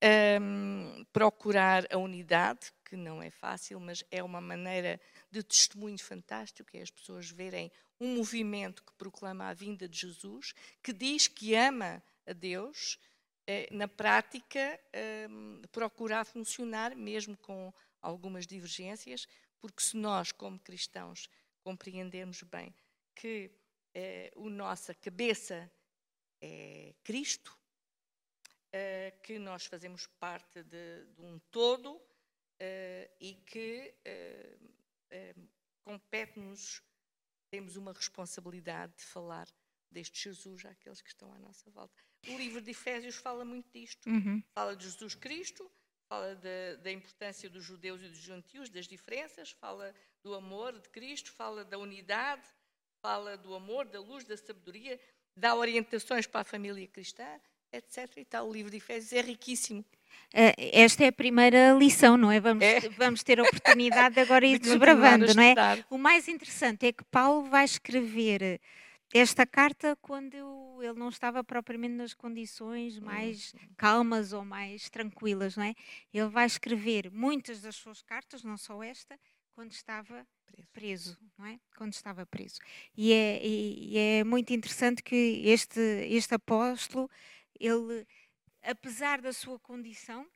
ehm, 0.00 1.04
procurar 1.12 1.86
a 1.92 1.98
unidade, 1.98 2.72
que 2.84 2.96
não 2.96 3.22
é 3.22 3.30
fácil, 3.30 3.80
mas 3.80 4.04
é 4.10 4.22
uma 4.22 4.40
maneira 4.40 5.00
de 5.30 5.42
testemunho 5.42 5.98
fantástico, 5.98 6.70
é 6.74 6.80
as 6.80 6.90
pessoas 6.90 7.30
verem 7.30 7.70
um 8.00 8.16
movimento 8.16 8.82
que 8.82 8.92
proclama 8.94 9.48
a 9.48 9.54
vinda 9.54 9.88
de 9.88 9.98
Jesus, 9.98 10.52
que 10.82 10.92
diz 10.92 11.26
que 11.26 11.54
ama 11.54 12.02
a 12.26 12.32
Deus, 12.32 12.98
na 13.70 13.86
prática, 13.86 14.80
ehm, 14.92 15.60
procurar 15.70 16.24
funcionar, 16.24 16.96
mesmo 16.96 17.36
com 17.36 17.72
algumas 18.00 18.46
divergências, 18.46 19.26
porque 19.60 19.82
se 19.82 19.96
nós, 19.96 20.32
como 20.32 20.58
cristãos, 20.58 21.28
compreendermos 21.62 22.42
bem 22.42 22.74
que 23.14 23.50
eh, 23.94 24.32
a 24.36 24.50
nossa 24.50 24.94
cabeça 24.94 25.70
é 26.40 26.94
Cristo, 27.02 27.56
eh, 28.72 29.12
que 29.22 29.38
nós 29.38 29.66
fazemos 29.66 30.06
parte 30.06 30.62
de, 30.64 31.04
de 31.06 31.22
um 31.22 31.38
todo 31.50 32.02
eh, 32.58 33.10
e 33.20 33.34
que 33.34 33.94
eh, 34.04 34.58
eh, 35.10 35.34
compete-nos, 35.82 36.82
temos 37.50 37.76
uma 37.76 37.92
responsabilidade 37.92 38.94
de 38.96 39.04
falar 39.04 39.48
deste 39.90 40.24
Jesus 40.24 40.64
àqueles 40.66 41.00
que 41.00 41.08
estão 41.08 41.32
à 41.32 41.38
nossa 41.38 41.70
volta. 41.70 42.02
O 42.28 42.36
livro 42.38 42.60
de 42.60 42.70
Efésios 42.70 43.16
fala 43.16 43.44
muito 43.44 43.66
disto. 43.72 44.08
Uhum. 44.08 44.42
Fala 44.54 44.74
de 44.76 44.84
Jesus 44.84 45.14
Cristo, 45.14 45.70
fala 46.08 46.34
da, 46.36 46.76
da 46.82 46.92
importância 46.92 47.48
dos 47.50 47.64
judeus 47.64 48.00
e 48.02 48.08
dos 48.08 48.18
gentios, 48.18 48.68
das 48.68 48.86
diferenças, 48.86 49.50
fala 49.50 49.94
do 50.22 50.34
amor 50.34 50.72
de 50.78 50.88
Cristo, 50.88 51.32
fala 51.32 51.64
da 51.64 51.78
unidade, 51.78 52.42
fala 53.02 53.36
do 53.36 53.54
amor, 53.54 53.86
da 53.86 54.00
luz, 54.00 54.24
da 54.24 54.36
sabedoria, 54.36 54.98
dá 55.36 55.54
orientações 55.54 56.26
para 56.26 56.40
a 56.40 56.44
família 56.44 56.86
cristã, 56.88 57.26
etc. 57.72 58.10
E 58.16 58.24
tal. 58.24 58.48
O 58.48 58.52
livro 58.52 58.70
de 58.70 58.78
Efésios 58.78 59.12
é 59.12 59.20
riquíssimo. 59.20 59.84
Eh, 60.32 60.54
Esta 60.72 61.04
é 61.04 61.08
a 61.08 61.12
primeira 61.12 61.72
lição, 61.72 62.16
não 62.16 62.30
é? 62.30 62.40
Vamos, 62.40 62.62
É. 62.64 62.80
vamos 62.90 63.22
ter 63.22 63.40
a 63.40 63.42
oportunidade 63.42 64.14
de 64.14 64.20
agora 64.20 64.46
ir 64.46 64.58
De 64.58 64.68
a 64.68 64.72
desbravando, 64.72 65.34
não 65.34 65.42
é? 65.42 65.54
O 65.90 65.98
mais 65.98 66.28
interessante 66.28 66.86
é 66.86 66.92
que 66.92 67.04
Paulo 67.04 67.42
vai 67.50 67.64
escrever 67.64 68.60
esta 69.12 69.46
carta 69.46 69.96
quando 70.00 70.82
ele 70.82 70.98
não 70.98 71.08
estava 71.08 71.44
propriamente 71.44 71.94
nas 71.94 72.14
condições 72.14 72.98
hum, 72.98 73.04
mais 73.04 73.54
calmas 73.76 74.32
ou 74.32 74.44
mais 74.44 74.90
tranquilas, 74.90 75.56
não 75.56 75.64
é? 75.64 75.74
Ele 76.12 76.28
vai 76.28 76.46
escrever 76.46 77.10
muitas 77.10 77.60
das 77.60 77.76
suas 77.76 78.02
cartas, 78.02 78.42
não 78.42 78.56
só 78.56 78.82
esta, 78.82 79.18
quando 79.54 79.72
estava 79.72 80.26
preso, 80.72 81.18
não 81.38 81.46
é? 81.46 81.60
Quando 81.76 81.92
estava 81.92 82.26
preso. 82.26 82.58
E 82.96 83.12
é, 83.12 83.40
e 83.46 83.98
é 83.98 84.24
muito 84.24 84.52
interessante 84.52 85.02
que 85.02 85.42
este, 85.44 85.80
este 85.80 86.34
apóstolo, 86.34 87.08
ele, 87.58 88.06
apesar 88.62 89.20
da 89.20 89.32
sua 89.32 89.58
condição 89.58 90.26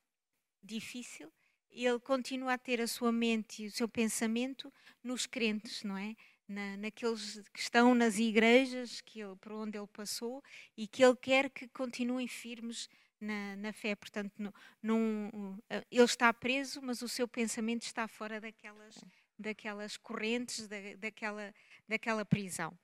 difícil, 0.63 1.33
ele 1.71 1.99
continua 2.01 2.55
a 2.55 2.59
ter 2.59 2.81
a 2.81 2.87
sua 2.87 3.13
mente 3.13 3.63
e 3.63 3.67
o 3.67 3.71
seu 3.71 3.89
pensamento 3.89 4.73
nos 5.03 5.27
crentes, 5.27 5.83
não 5.85 5.97
é? 5.97 6.15
Na, 6.49 6.79
naqueles 6.79 7.43
que 7.53 7.61
estão 7.61 7.95
nas 7.95 8.19
igrejas 8.19 9.03
que 9.03 9.21
ele, 9.21 9.37
por 9.37 9.53
onde 9.53 9.77
ele 9.77 9.87
passou 9.87 10.43
e 10.75 10.87
que 10.87 11.05
ele 11.05 11.15
quer 11.15 11.51
que 11.51 11.69
continuem 11.69 12.27
firmes 12.27 12.89
na, 13.21 13.57
na 13.57 13.73
fé. 13.73 13.95
Portanto, 13.95 14.33
não, 14.39 14.53
não, 14.83 15.59
ele 15.91 16.05
está 16.05 16.33
preso, 16.33 16.81
mas 16.83 17.03
o 17.03 17.09
seu 17.09 17.29
pensamento 17.29 17.83
está 17.83 18.09
fora 18.09 18.41
daquelas, 18.41 19.05
daquelas 19.39 19.97
correntes, 19.97 20.67
da, 20.67 20.77
daquela, 20.99 21.55
daquela 21.87 22.25
prisão. 22.25 22.77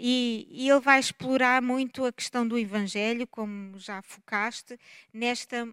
E, 0.00 0.46
e, 0.48 0.70
ele 0.70 0.78
vai 0.78 1.00
explorar 1.00 1.60
muito 1.60 2.04
a 2.04 2.12
questão 2.12 2.46
do 2.46 2.56
Evangelho, 2.56 3.26
como 3.26 3.76
já 3.80 4.00
focaste, 4.00 4.78
nesta, 5.12 5.66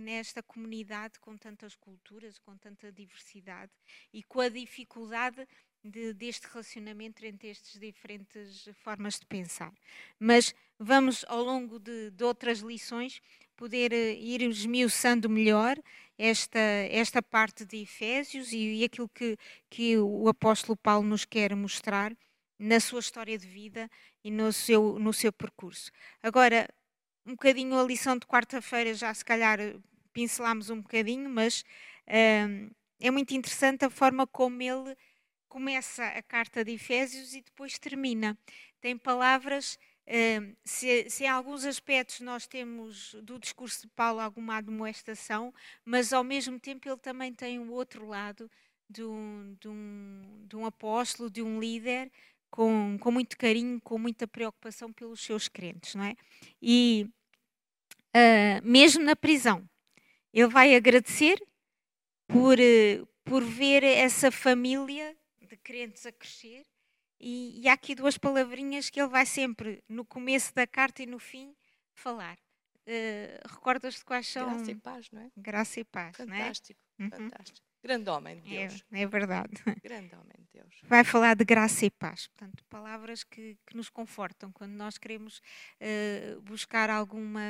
nesta 0.00 0.42
comunidade 0.42 1.20
com 1.20 1.36
tantas 1.36 1.76
culturas, 1.76 2.38
com 2.38 2.56
tanta 2.56 2.90
diversidade 2.90 3.70
e 4.14 4.22
com 4.22 4.40
a 4.40 4.48
dificuldade 4.48 5.46
de, 5.88 6.12
deste 6.12 6.46
relacionamento 6.48 7.24
entre 7.24 7.48
estas 7.48 7.78
diferentes 7.78 8.68
formas 8.82 9.18
de 9.18 9.26
pensar. 9.26 9.72
Mas 10.18 10.54
vamos, 10.78 11.24
ao 11.28 11.42
longo 11.42 11.78
de, 11.78 12.10
de 12.10 12.24
outras 12.24 12.60
lições, 12.60 13.20
poder 13.56 13.92
eh, 13.92 14.14
ir 14.14 14.42
esmiuçando 14.42 15.28
melhor 15.28 15.78
esta, 16.18 16.58
esta 16.90 17.22
parte 17.22 17.64
de 17.64 17.82
Efésios 17.82 18.52
e, 18.52 18.80
e 18.80 18.84
aquilo 18.84 19.08
que, 19.08 19.36
que 19.70 19.96
o 19.98 20.28
apóstolo 20.28 20.76
Paulo 20.76 21.06
nos 21.06 21.24
quer 21.24 21.54
mostrar 21.54 22.16
na 22.58 22.80
sua 22.80 23.00
história 23.00 23.36
de 23.36 23.46
vida 23.46 23.90
e 24.24 24.30
no 24.30 24.52
seu, 24.52 24.98
no 24.98 25.12
seu 25.12 25.32
percurso. 25.32 25.90
Agora, 26.22 26.68
um 27.26 27.32
bocadinho 27.32 27.78
a 27.78 27.82
lição 27.82 28.16
de 28.16 28.26
quarta-feira, 28.26 28.94
já 28.94 29.12
se 29.12 29.24
calhar 29.24 29.58
pincelámos 30.12 30.70
um 30.70 30.80
bocadinho, 30.80 31.28
mas 31.28 31.64
um, 32.48 32.70
é 33.00 33.10
muito 33.10 33.34
interessante 33.34 33.84
a 33.84 33.90
forma 33.90 34.26
como 34.26 34.62
ele 34.62 34.96
começa 35.56 36.04
a 36.04 36.22
carta 36.22 36.62
de 36.62 36.72
Efésios 36.72 37.34
e 37.34 37.40
depois 37.40 37.78
termina. 37.78 38.36
Tem 38.78 38.94
palavras 38.94 39.78
se, 40.62 41.08
se, 41.08 41.24
em 41.24 41.28
alguns 41.28 41.64
aspectos 41.64 42.20
nós 42.20 42.46
temos 42.46 43.16
do 43.22 43.38
discurso 43.38 43.80
de 43.80 43.88
Paulo 43.88 44.20
alguma 44.20 44.58
admoestação, 44.58 45.54
mas 45.82 46.12
ao 46.12 46.22
mesmo 46.22 46.60
tempo 46.60 46.86
ele 46.86 46.98
também 46.98 47.32
tem 47.32 47.58
o 47.58 47.72
outro 47.72 48.06
lado 48.06 48.50
de 48.86 49.02
um, 49.02 49.56
de 49.58 49.66
um, 49.66 50.44
de 50.46 50.56
um 50.56 50.66
apóstolo, 50.66 51.30
de 51.30 51.40
um 51.40 51.58
líder, 51.58 52.12
com, 52.50 52.98
com 53.00 53.10
muito 53.10 53.38
carinho, 53.38 53.80
com 53.80 53.96
muita 53.96 54.28
preocupação 54.28 54.92
pelos 54.92 55.22
seus 55.22 55.48
crentes, 55.48 55.94
não 55.94 56.04
é? 56.04 56.16
E 56.60 57.08
uh, 58.14 58.60
mesmo 58.62 59.02
na 59.02 59.16
prisão, 59.16 59.66
ele 60.34 60.48
vai 60.48 60.74
agradecer 60.76 61.42
por, 62.28 62.58
uh, 62.58 63.08
por 63.24 63.42
ver 63.42 63.82
essa 63.82 64.30
família 64.30 65.16
crentes 65.66 66.06
a 66.06 66.12
crescer 66.12 66.64
e, 67.18 67.60
e 67.60 67.68
há 67.68 67.72
aqui 67.72 67.92
duas 67.92 68.16
palavrinhas 68.16 68.88
que 68.88 69.00
ele 69.00 69.08
vai 69.08 69.26
sempre, 69.26 69.82
no 69.88 70.04
começo 70.04 70.54
da 70.54 70.64
carta 70.64 71.02
e 71.02 71.06
no 71.06 71.18
fim, 71.18 71.56
falar. 71.92 72.38
Uh, 72.86 73.48
Recordas-te 73.48 74.04
quais 74.04 74.28
são? 74.28 74.46
Graça 74.46 74.70
e 74.70 74.74
paz, 74.76 75.10
não 75.10 75.22
é? 75.22 75.30
Graça 75.36 75.80
e 75.80 75.84
paz, 75.84 76.16
fantástico, 76.16 76.80
não 76.96 77.06
é? 77.06 77.10
Fantástico. 77.10 77.66
Grande 77.86 78.10
homem 78.10 78.40
de 78.40 78.50
Deus. 78.50 78.84
É, 78.90 79.02
é, 79.02 79.06
verdade. 79.06 79.62
Grande 79.80 80.12
homem 80.16 80.34
de 80.38 80.58
Deus. 80.60 80.74
Vai 80.82 81.04
falar 81.04 81.36
de 81.36 81.44
graça 81.44 81.86
e 81.86 81.90
paz. 81.90 82.26
Portanto, 82.26 82.64
palavras 82.68 83.22
que, 83.22 83.56
que 83.64 83.76
nos 83.76 83.88
confortam 83.88 84.50
quando 84.50 84.72
nós 84.72 84.98
queremos 84.98 85.38
uh, 85.38 86.40
buscar 86.40 86.90
alguma 86.90 87.40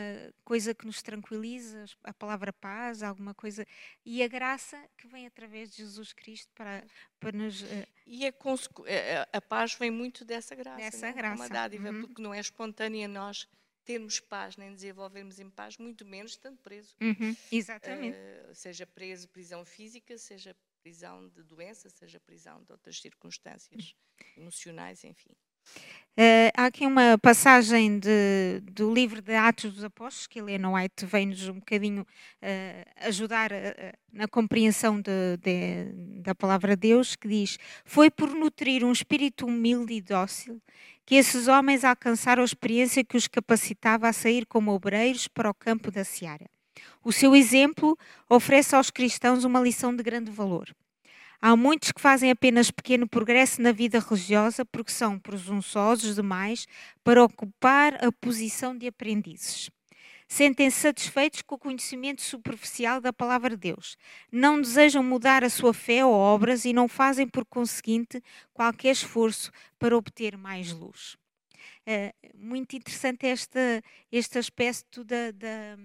coisa 0.44 0.74
que 0.74 0.84
nos 0.84 1.00
tranquiliza, 1.02 1.86
a 2.04 2.12
palavra 2.12 2.52
paz, 2.52 3.02
alguma 3.02 3.32
coisa. 3.32 3.66
E 4.04 4.22
a 4.22 4.28
graça 4.28 4.78
que 4.98 5.08
vem 5.08 5.26
através 5.26 5.70
de 5.70 5.78
Jesus 5.78 6.12
Cristo 6.12 6.52
para, 6.54 6.84
para 7.18 7.32
nos. 7.32 7.62
Uh, 7.62 7.86
e 8.06 8.26
a, 8.26 8.32
a, 9.32 9.40
paz 9.40 9.74
vem 9.74 9.90
muito 9.90 10.22
dessa 10.22 10.54
graça. 10.54 10.76
Dessa 10.76 11.06
não? 11.06 11.14
graça. 11.14 11.42
É 11.42 11.46
uma 11.46 11.48
dádiva, 11.48 11.88
uhum. 11.88 12.00
porque 12.02 12.20
não 12.20 12.34
é 12.34 12.40
espontânea 12.40 13.08
nós 13.08 13.48
termos 13.86 14.18
paz 14.18 14.56
nem 14.56 14.74
desenvolvermos 14.74 15.38
em 15.38 15.48
paz, 15.48 15.78
muito 15.78 16.04
menos 16.04 16.32
estando 16.32 16.58
preso. 16.58 16.94
Uhum, 17.00 17.34
exatamente. 17.50 18.18
Uh, 18.18 18.54
seja 18.54 18.84
preso 18.84 19.28
prisão 19.28 19.64
física, 19.64 20.18
seja 20.18 20.54
prisão 20.82 21.28
de 21.28 21.42
doença, 21.42 21.88
seja 21.88 22.20
prisão 22.20 22.62
de 22.64 22.72
outras 22.72 23.00
circunstâncias 23.00 23.94
emocionais, 24.36 25.04
enfim. 25.04 25.30
Uh, 26.18 26.50
há 26.56 26.66
aqui 26.66 26.86
uma 26.86 27.18
passagem 27.18 27.98
de, 27.98 28.60
do 28.62 28.92
livro 28.92 29.20
de 29.20 29.34
Atos 29.34 29.74
dos 29.74 29.84
Apóstolos, 29.84 30.26
que 30.26 30.38
Helena 30.38 30.72
White 30.72 31.04
vem-nos 31.04 31.48
um 31.48 31.54
bocadinho 31.54 32.02
uh, 32.02 33.06
ajudar 33.08 33.50
na 34.12 34.26
compreensão 34.26 35.00
de, 35.00 35.36
de, 35.38 36.20
da 36.22 36.34
palavra 36.34 36.76
de 36.76 36.88
Deus, 36.88 37.16
que 37.16 37.28
diz: 37.28 37.58
Foi 37.84 38.10
por 38.10 38.34
nutrir 38.34 38.84
um 38.84 38.92
espírito 38.92 39.46
humilde 39.46 39.92
e 39.92 40.00
dócil 40.00 40.62
que 41.06 41.14
esses 41.14 41.46
homens 41.46 41.84
alcançaram 41.84 42.42
a 42.42 42.44
experiência 42.44 43.04
que 43.04 43.16
os 43.16 43.28
capacitava 43.28 44.08
a 44.08 44.12
sair 44.12 44.44
como 44.44 44.72
obreiros 44.72 45.28
para 45.28 45.48
o 45.48 45.54
campo 45.54 45.90
da 45.90 46.04
seara. 46.04 46.50
O 47.02 47.12
seu 47.12 47.34
exemplo 47.34 47.96
oferece 48.28 48.74
aos 48.74 48.90
cristãos 48.90 49.44
uma 49.44 49.60
lição 49.60 49.94
de 49.94 50.02
grande 50.02 50.30
valor. 50.32 50.68
Há 51.40 51.54
muitos 51.54 51.92
que 51.92 52.00
fazem 52.00 52.30
apenas 52.30 52.70
pequeno 52.70 53.08
progresso 53.08 53.62
na 53.62 53.70
vida 53.70 54.00
religiosa 54.00 54.64
porque 54.64 54.90
são 54.90 55.18
presunçosos 55.18 56.16
demais 56.16 56.66
para 57.04 57.22
ocupar 57.22 58.04
a 58.04 58.10
posição 58.10 58.76
de 58.76 58.88
aprendizes 58.88 59.70
sentem-se 60.28 60.80
satisfeitos 60.80 61.42
com 61.42 61.54
o 61.54 61.58
conhecimento 61.58 62.22
superficial 62.22 63.00
da 63.00 63.12
palavra 63.12 63.50
de 63.50 63.56
Deus. 63.56 63.96
Não 64.30 64.60
desejam 64.60 65.02
mudar 65.02 65.44
a 65.44 65.50
sua 65.50 65.72
fé 65.72 66.04
ou 66.04 66.12
obras 66.12 66.64
e 66.64 66.72
não 66.72 66.88
fazem, 66.88 67.28
por 67.28 67.44
conseguinte, 67.44 68.22
qualquer 68.52 68.92
esforço 68.92 69.52
para 69.78 69.96
obter 69.96 70.36
mais 70.36 70.72
luz. 70.72 71.16
É 71.86 72.12
muito 72.34 72.74
interessante 72.74 73.26
este, 73.26 73.82
este 74.10 74.38
aspecto 74.38 75.04
da, 75.04 75.30
da, 75.30 75.78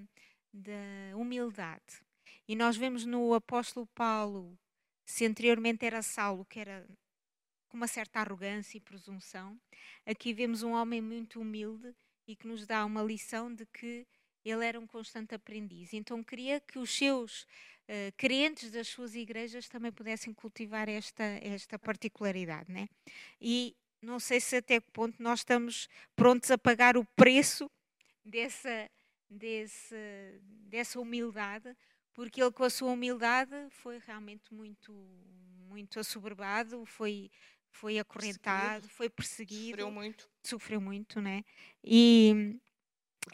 da 0.52 1.16
humildade. 1.16 2.02
E 2.48 2.56
nós 2.56 2.76
vemos 2.76 3.06
no 3.06 3.34
apóstolo 3.34 3.88
Paulo, 3.94 4.58
se 5.06 5.26
anteriormente 5.26 5.86
era 5.86 6.02
Saulo, 6.02 6.46
que 6.46 6.60
era 6.60 6.88
com 7.70 7.78
uma 7.78 7.88
certa 7.88 8.20
arrogância 8.20 8.78
e 8.78 8.82
presunção, 8.82 9.58
aqui 10.06 10.34
vemos 10.34 10.62
um 10.62 10.72
homem 10.72 11.02
muito 11.02 11.40
humilde 11.40 11.96
e 12.28 12.36
que 12.36 12.46
nos 12.46 12.66
dá 12.66 12.84
uma 12.84 13.02
lição 13.02 13.54
de 13.54 13.66
que 13.66 14.06
ele 14.44 14.66
era 14.66 14.80
um 14.80 14.88
constante 14.88 15.36
aprendiz. 15.36 15.94
Então 15.94 16.24
queria 16.24 16.60
que 16.60 16.80
os 16.80 16.90
seus 16.90 17.44
uh, 17.44 18.12
crentes 18.18 18.72
das 18.72 18.88
suas 18.88 19.16
igrejas 19.16 19.68
também 19.68 19.92
pudessem 19.92 20.34
cultivar 20.34 20.90
esta, 20.90 21.24
esta 21.24 21.78
particularidade. 21.78 22.72
Né? 22.72 22.88
E 23.40 23.76
não 24.02 24.20
sei 24.20 24.40
se 24.40 24.58
até 24.58 24.82
que 24.82 24.90
ponto 24.92 25.22
nós 25.22 25.40
estamos 25.40 25.88
prontos 26.16 26.50
a 26.50 26.58
pagar 26.58 26.98
o 26.98 27.06
preço 27.16 27.70
dessa, 28.26 28.90
desse, 29.30 29.96
dessa 30.68 31.00
humildade, 31.00 31.76
porque 32.14 32.42
ele 32.42 32.52
com 32.52 32.64
a 32.64 32.70
sua 32.70 32.92
humildade 32.92 33.56
foi 33.70 34.00
realmente 34.00 34.54
muito, 34.54 34.92
muito 35.70 36.00
assoberbado, 36.00 36.86
foi, 36.86 37.30
foi 37.70 38.00
acorrentado, 38.00 38.90
foi 38.90 39.10
perseguido. 39.10 39.70
Sofreu 39.70 39.92
muito. 39.92 40.30
Sofreu 40.44 40.82
muito, 40.82 41.22
né? 41.22 41.44
E 41.84 42.60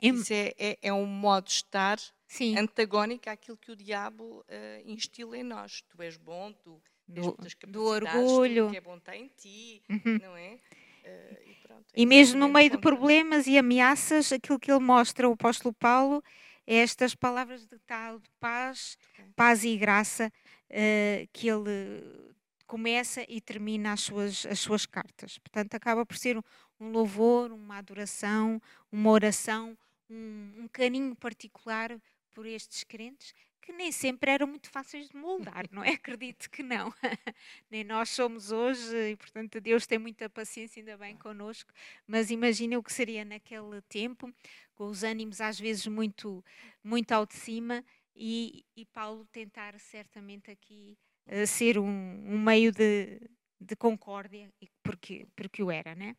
isso 0.01 0.33
é, 0.33 0.53
é, 0.57 0.77
é, 0.81 0.93
um 0.93 1.05
modo 1.05 1.45
de 1.45 1.53
estar 1.53 1.97
Sim. 2.27 2.57
antagónico 2.57 3.29
àquilo 3.29 3.57
que 3.57 3.71
o 3.71 3.75
diabo 3.75 4.41
uh, 4.41 4.43
instila 4.85 5.37
em 5.37 5.43
nós. 5.43 5.81
Tu 5.89 6.01
és 6.01 6.17
bom, 6.17 6.51
tu 6.51 6.81
tens 7.11 7.25
do, 7.25 7.35
muitas 7.39 7.55
do 7.67 7.83
orgulho. 7.83 8.69
que 8.69 8.77
é 8.77 8.81
bom 8.81 8.97
estar 8.97 9.15
em 9.15 9.27
ti, 9.27 9.81
uhum. 9.89 10.19
não 10.21 10.37
é? 10.37 10.53
Uh, 10.53 11.49
e, 11.49 11.55
pronto, 11.63 11.85
é 11.93 12.01
e 12.01 12.05
mesmo 12.05 12.39
no 12.39 12.49
meio 12.49 12.69
de 12.69 12.77
problemas 12.77 13.47
e 13.47 13.57
ameaças, 13.57 14.31
aquilo 14.31 14.59
que 14.59 14.71
ele 14.71 14.83
mostra, 14.83 15.29
o 15.29 15.33
apóstolo 15.33 15.73
Paulo, 15.73 16.21
é 16.65 16.75
estas 16.75 17.15
palavras 17.15 17.65
de 17.65 17.79
tal 17.79 18.19
de 18.19 18.29
paz, 18.39 18.97
okay. 19.13 19.25
paz 19.35 19.63
e 19.63 19.77
graça 19.77 20.31
uh, 20.69 21.27
que 21.31 21.47
ele 21.47 22.27
começa 22.67 23.25
e 23.29 23.39
termina 23.39 23.93
as 23.93 24.01
suas, 24.01 24.45
as 24.45 24.59
suas 24.59 24.85
cartas. 24.85 25.39
Portanto, 25.39 25.73
acaba 25.73 26.05
por 26.05 26.17
ser 26.17 26.37
um, 26.79 26.91
louvor, 26.91 27.51
uma 27.51 27.77
adoração, 27.77 28.61
uma 28.91 29.09
oração, 29.11 29.77
um, 30.09 30.53
um 30.63 30.67
carinho 30.67 31.15
particular 31.15 31.99
por 32.33 32.45
estes 32.45 32.83
crentes 32.83 33.33
que 33.67 33.73
nem 33.73 33.91
sempre 33.91 34.31
eram 34.31 34.47
muito 34.47 34.69
fáceis 34.69 35.09
de 35.09 35.17
moldar, 35.17 35.65
não 35.73 35.83
é? 35.83 35.89
Acredito 35.99 36.49
que 36.49 36.63
não. 36.63 36.93
nem 37.69 37.83
nós 37.83 38.09
somos 38.11 38.49
hoje, 38.49 39.11
e 39.11 39.17
portanto 39.17 39.59
Deus 39.59 39.85
tem 39.85 39.99
muita 39.99 40.29
paciência, 40.29 40.79
ainda 40.79 40.97
bem 40.97 41.17
connosco, 41.17 41.69
mas 42.07 42.31
imagina 42.31 42.79
o 42.79 42.83
que 42.83 42.93
seria 42.93 43.25
naquele 43.25 43.81
tempo, 43.89 44.33
com 44.73 44.85
os 44.85 45.03
ânimos 45.03 45.41
às 45.41 45.59
vezes 45.59 45.85
muito, 45.85 46.41
muito 46.81 47.11
ao 47.11 47.25
de 47.25 47.33
cima, 47.33 47.83
e, 48.15 48.63
e 48.73 48.85
Paulo 48.85 49.27
tentar 49.33 49.77
certamente 49.79 50.49
aqui 50.49 50.97
uh, 51.27 51.45
ser 51.45 51.77
um, 51.77 51.85
um 51.85 52.39
meio 52.39 52.71
de, 52.71 53.19
de 53.59 53.75
concórdia, 53.75 54.49
porque, 54.81 55.27
porque 55.35 55.61
o 55.61 55.69
era, 55.69 55.93
né? 55.93 56.15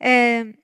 Uh, 0.00 0.56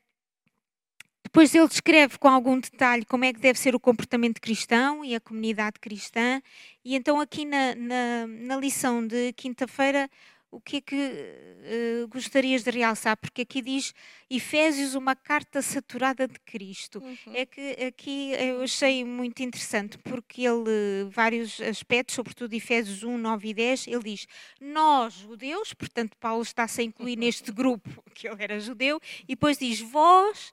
depois 1.33 1.55
ele 1.55 1.67
descreve 1.67 2.19
com 2.19 2.29
algum 2.29 2.61
detalhe 2.61 3.07
como 3.07 3.25
é 3.25 3.33
que 3.33 3.41
deve 3.41 3.59
ser 3.59 3.75
o 3.75 3.81
comportamento 3.81 4.39
cristão 4.39 5.03
e 5.03 5.15
a 5.15 5.21
comunidade 5.21 5.81
cristã. 5.81 6.43
E 6.85 6.95
então 6.95 7.19
aqui 7.19 7.47
na, 7.47 7.75
na, 7.75 8.27
na 8.27 8.57
lição 8.57 9.07
de 9.07 9.33
quinta-feira, 9.33 10.11
o 10.53 10.61
que 10.61 10.77
é 10.77 10.81
que 10.83 10.95
uh, 10.95 12.09
gostarias 12.09 12.63
de 12.63 12.71
realçar? 12.71 13.17
Porque 13.17 13.41
aqui 13.41 13.63
diz 13.63 13.95
Efésios, 14.29 14.95
uma 14.95 15.17
carta 15.17 15.63
saturada 15.63 16.29
de 16.29 16.39
Cristo. 16.41 17.03
Uhum. 17.03 17.35
É 17.35 17.47
que 17.47 17.71
aqui 17.83 18.33
eu 18.33 18.63
achei 18.63 19.03
muito 19.03 19.43
interessante, 19.43 19.97
porque 19.97 20.43
ele, 20.43 21.09
vários 21.11 21.59
aspectos, 21.63 22.15
sobretudo 22.15 22.53
Efésios 22.53 23.03
1, 23.03 23.17
9 23.17 23.49
e 23.49 23.55
10, 23.55 23.87
ele 23.89 24.03
diz: 24.03 24.27
Nós, 24.61 25.15
judeus, 25.15 25.73
portanto, 25.73 26.17
Paulo 26.19 26.43
está-se 26.43 26.83
a 26.83 26.85
incluir 26.85 27.17
neste 27.17 27.51
grupo, 27.51 27.89
que 28.15 28.29
ele 28.29 28.45
era 28.45 28.61
judeu, 28.61 29.01
e 29.23 29.29
depois 29.29 29.57
diz: 29.57 29.81
Vós, 29.81 30.53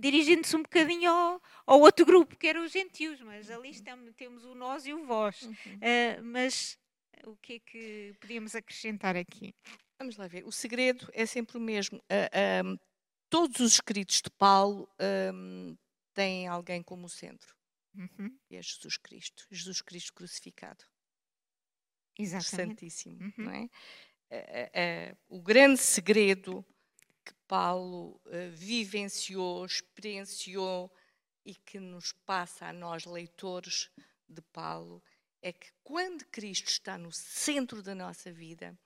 dirigindo-se 0.00 0.56
um 0.56 0.62
bocadinho 0.62 1.08
ao, 1.08 1.42
ao, 1.64 1.80
outro 1.80 2.04
grupo, 2.04 2.36
que 2.36 2.48
eram 2.48 2.64
os 2.64 2.72
gentios, 2.72 3.20
mas 3.20 3.48
ali 3.48 3.70
estamos, 3.70 4.12
temos 4.16 4.44
o 4.44 4.56
nós 4.56 4.86
e 4.86 4.92
o 4.92 5.04
vós. 5.04 5.42
Uhum. 5.42 5.52
Uh, 5.52 6.22
mas 6.24 6.76
o 7.24 7.36
que 7.36 7.54
é 7.54 7.58
que 7.60 8.14
podíamos 8.20 8.54
acrescentar 8.54 9.16
aqui? 9.16 9.54
Vamos 9.98 10.16
lá 10.16 10.26
ver. 10.26 10.44
O 10.44 10.52
segredo 10.52 11.08
é 11.12 11.24
sempre 11.24 11.56
o 11.56 11.60
mesmo. 11.60 11.98
Uh, 11.98 12.66
um, 12.66 12.78
todos 13.30 13.60
os 13.60 13.72
escritos 13.74 14.20
de 14.20 14.30
Paulo 14.30 14.88
um, 15.34 15.76
têm 16.12 16.46
alguém 16.46 16.82
como 16.82 17.08
centro. 17.08 17.54
Uhum. 17.94 18.38
E 18.50 18.56
é 18.56 18.62
Jesus 18.62 18.98
Cristo. 18.98 19.46
Jesus 19.50 19.80
Cristo 19.80 20.12
crucificado. 20.12 20.84
Exatamente. 22.18 22.80
Santíssimo, 22.80 23.22
uhum. 23.22 23.32
não 23.38 23.52
é? 23.52 23.64
Uh, 24.30 25.12
uh, 25.12 25.38
o 25.38 25.42
grande 25.42 25.80
segredo 25.80 26.64
que 27.24 27.34
Paulo 27.48 28.20
vivenciou, 28.52 29.66
experienciou 29.66 30.92
e 31.44 31.56
que 31.56 31.80
nos 31.80 32.12
passa 32.12 32.66
a 32.66 32.72
nós, 32.72 33.04
leitores 33.04 33.90
de 34.28 34.40
Paulo, 34.52 35.02
é 35.46 35.52
que 35.52 35.68
quando 35.84 36.24
Cristo 36.24 36.68
está 36.68 36.98
no 36.98 37.12
centro 37.12 37.80
da 37.80 37.94
nossa 37.94 38.32
vida, 38.32 38.76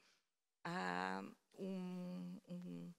há 0.62 1.25
um, 1.59 2.38
um, 2.46 2.92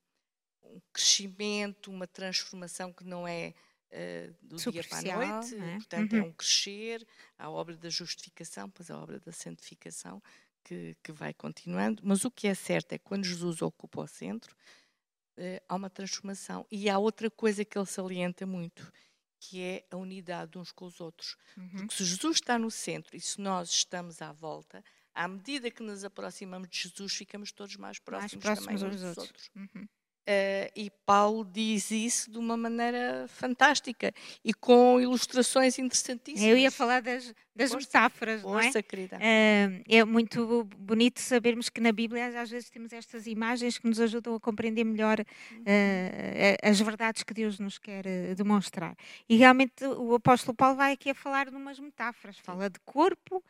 um 0.63 0.82
crescimento, 0.91 1.91
uma 1.91 2.08
transformação 2.08 2.91
que 2.91 3.04
não 3.04 3.28
é 3.28 3.54
uh, 3.91 4.36
do 4.41 4.56
dia 4.71 4.84
para 4.84 4.97
a 4.97 5.02
noite, 5.02 5.56
é? 5.56 5.76
portanto, 5.76 6.13
é 6.13 6.19
uhum. 6.19 6.26
é 6.26 6.28
um 6.28 6.34
crescer, 6.34 7.08
a 7.38 7.52
obra 7.52 7.78
da 7.78 7.88
justificação, 7.88 8.67
pois 8.67 8.89
a 8.89 8.97
obra 8.97 9.19
da 9.19 9.32
santificação 9.32 10.24
que, 10.63 10.97
que 11.04 11.12
vai 11.12 11.32
continuando. 11.32 12.02
Mas 12.04 12.26
o 12.26 12.32
que 12.32 12.47
é 12.47 12.56
certo 12.56 12.93
é 12.93 12.97
que 12.97 13.06
quando 13.06 13.26
Jesus 13.26 13.62
ocupa 13.62 14.02
o 14.02 14.08
centro, 14.08 14.56
uh, 15.38 15.62
há 15.69 15.76
uma 15.76 15.89
transformação. 15.89 16.65
E 16.71 16.89
há 16.89 16.97
outra 16.97 17.30
coisa 17.30 17.63
que 17.63 17.78
ele 17.78 17.86
salienta 17.86 18.43
muito, 18.43 18.91
que 19.41 19.60
é 19.60 19.86
a 19.89 19.97
unidade 19.97 20.60
uns 20.60 20.71
com 20.71 20.86
os 20.86 21.01
outros. 21.01 21.36
Uhum. 21.58 21.69
Porque 21.69 21.95
se 21.95 22.06
Jesus 22.06 22.38
está 22.38 22.60
no 22.60 22.69
centro 22.69 23.17
e 23.17 23.19
se 23.19 23.41
nós 23.41 23.69
estamos 23.71 24.21
à 24.21 24.32
volta, 24.32 24.84
à 25.15 25.27
medida 25.27 25.71
que 25.71 25.82
nos 25.82 26.04
aproximamos 26.06 26.69
de 26.69 26.77
Jesus, 26.77 27.13
ficamos 27.13 27.51
todos 27.51 27.75
mais 27.75 27.97
próximos, 27.97 28.45
mais 28.45 28.60
próximos 28.60 28.82
também 28.82 28.93
uns 28.93 29.01
dos 29.01 29.17
outros. 29.17 29.27
outros. 29.27 29.51
Uhum. 29.56 29.88
Uh, 30.32 30.72
e 30.76 30.89
Paulo 31.06 31.44
diz 31.44 31.91
isso 31.91 32.32
de 32.32 32.38
uma 32.38 32.56
maneira 32.56 33.26
fantástica 33.28 34.13
e 34.46 34.54
com 34.54 35.00
ilustrações 35.00 35.78
interessantíssimas. 35.78 36.50
Eu 36.50 36.58
ia 36.58 36.72
falar 36.72 37.02
das, 37.02 37.34
das 37.54 37.72
força, 37.72 37.88
metáforas, 37.88 38.41
força, 38.41 38.70
não 38.72 38.80
é? 38.80 38.82
querida. 38.82 39.17
Uh, 39.17 39.84
é 39.89 40.06
muito 40.06 40.63
bonito 40.78 41.20
sabermos 41.20 41.67
que 41.70 41.82
na 41.82 41.91
Bíblia 41.91 42.39
às 42.39 42.50
vezes 42.50 42.70
temos 42.70 42.94
estas 42.94 43.28
imagens 43.28 43.78
que 43.78 43.88
nos 43.88 44.00
ajudam 44.00 44.36
a 44.36 44.39
compreender 44.39 44.86
melhor 44.86 45.20
uh, 45.20 45.26
as 46.63 46.80
verdades 46.80 47.24
que 47.24 47.34
Deus 47.34 47.60
nos 47.60 47.78
quer 47.78 48.06
demonstrar. 48.36 48.96
E 49.28 49.36
realmente 49.36 49.84
o 49.84 50.15
apóstolo 50.15 50.56
Paulo 50.56 50.78
vai 50.78 50.94
aqui 50.94 51.10
a 51.10 51.15
falar 51.15 51.50
de 51.50 51.56
umas 51.56 51.78
metáforas. 51.78 52.38
Fala 52.38 52.70
de 52.70 52.80
corpo, 52.86 53.44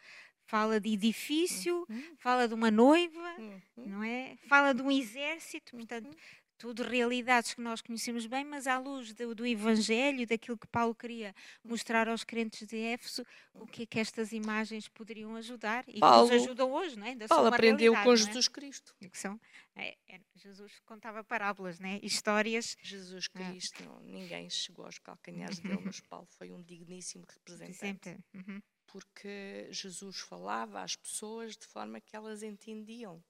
fala 0.45 0.79
de 0.79 0.93
edifício, 0.93 1.85
uhum. 1.87 2.03
fala 2.17 2.47
de 2.47 2.53
uma 2.53 2.71
noiva, 2.71 3.35
uhum. 3.37 3.61
não 3.77 4.03
é? 4.03 4.35
Fala 4.47 4.73
de 4.73 4.81
um 4.81 4.91
exército, 4.91 5.71
portanto, 5.75 6.07
uhum 6.07 6.40
tudo 6.61 6.83
realidades 6.83 7.55
que 7.55 7.59
nós 7.59 7.81
conhecemos 7.81 8.27
bem, 8.27 8.45
mas 8.45 8.67
à 8.67 8.77
luz 8.77 9.11
do, 9.15 9.33
do, 9.33 9.47
Evangelho, 9.47 10.27
daquilo 10.27 10.55
que 10.55 10.67
Paulo 10.67 10.93
queria 10.93 11.33
mostrar 11.63 12.07
aos 12.07 12.23
crentes 12.23 12.67
de 12.67 12.77
Éfeso, 12.77 13.25
o 13.55 13.65
que 13.65 13.81
é 13.81 13.85
que 13.87 13.99
estas 13.99 14.31
imagens 14.31 14.87
poderiam 14.87 15.35
ajudar 15.37 15.83
e 15.87 15.99
Paulo, 15.99 16.29
que 16.29 16.35
nos 16.35 16.43
ajudam 16.43 16.71
hoje, 16.71 16.99
não 16.99 17.07
é? 17.07 17.15
Paulo 17.27 17.47
aprendeu 17.47 17.93
com 18.03 18.13
é? 18.13 18.15
Jesus 18.15 18.47
Cristo. 18.47 18.95
Que 18.99 19.17
são, 19.17 19.41
é, 19.75 19.97
é, 20.07 20.21
Jesus 20.35 20.79
contava 20.85 21.23
parábolas, 21.23 21.79
né? 21.79 21.99
histórias. 22.03 22.77
Jesus 22.83 23.27
é. 23.33 23.39
Cristo, 23.39 23.83
não, 23.83 23.99
ninguém 24.01 24.47
chegou 24.47 24.85
aos 24.85 24.99
calcanhares 24.99 25.57
dele, 25.57 25.81
mas 25.83 25.99
Paulo 26.07 26.27
foi 26.29 26.51
um 26.51 26.61
digníssimo 26.61 27.25
representante. 27.27 28.19
Uhum. 28.35 28.61
Porque 28.85 29.67
Jesus 29.71 30.19
falava 30.19 30.83
às 30.83 30.95
pessoas 30.95 31.57
de 31.57 31.65
forma 31.65 31.99
que 31.99 32.15
elas 32.15 32.43
entendiam 32.43 33.23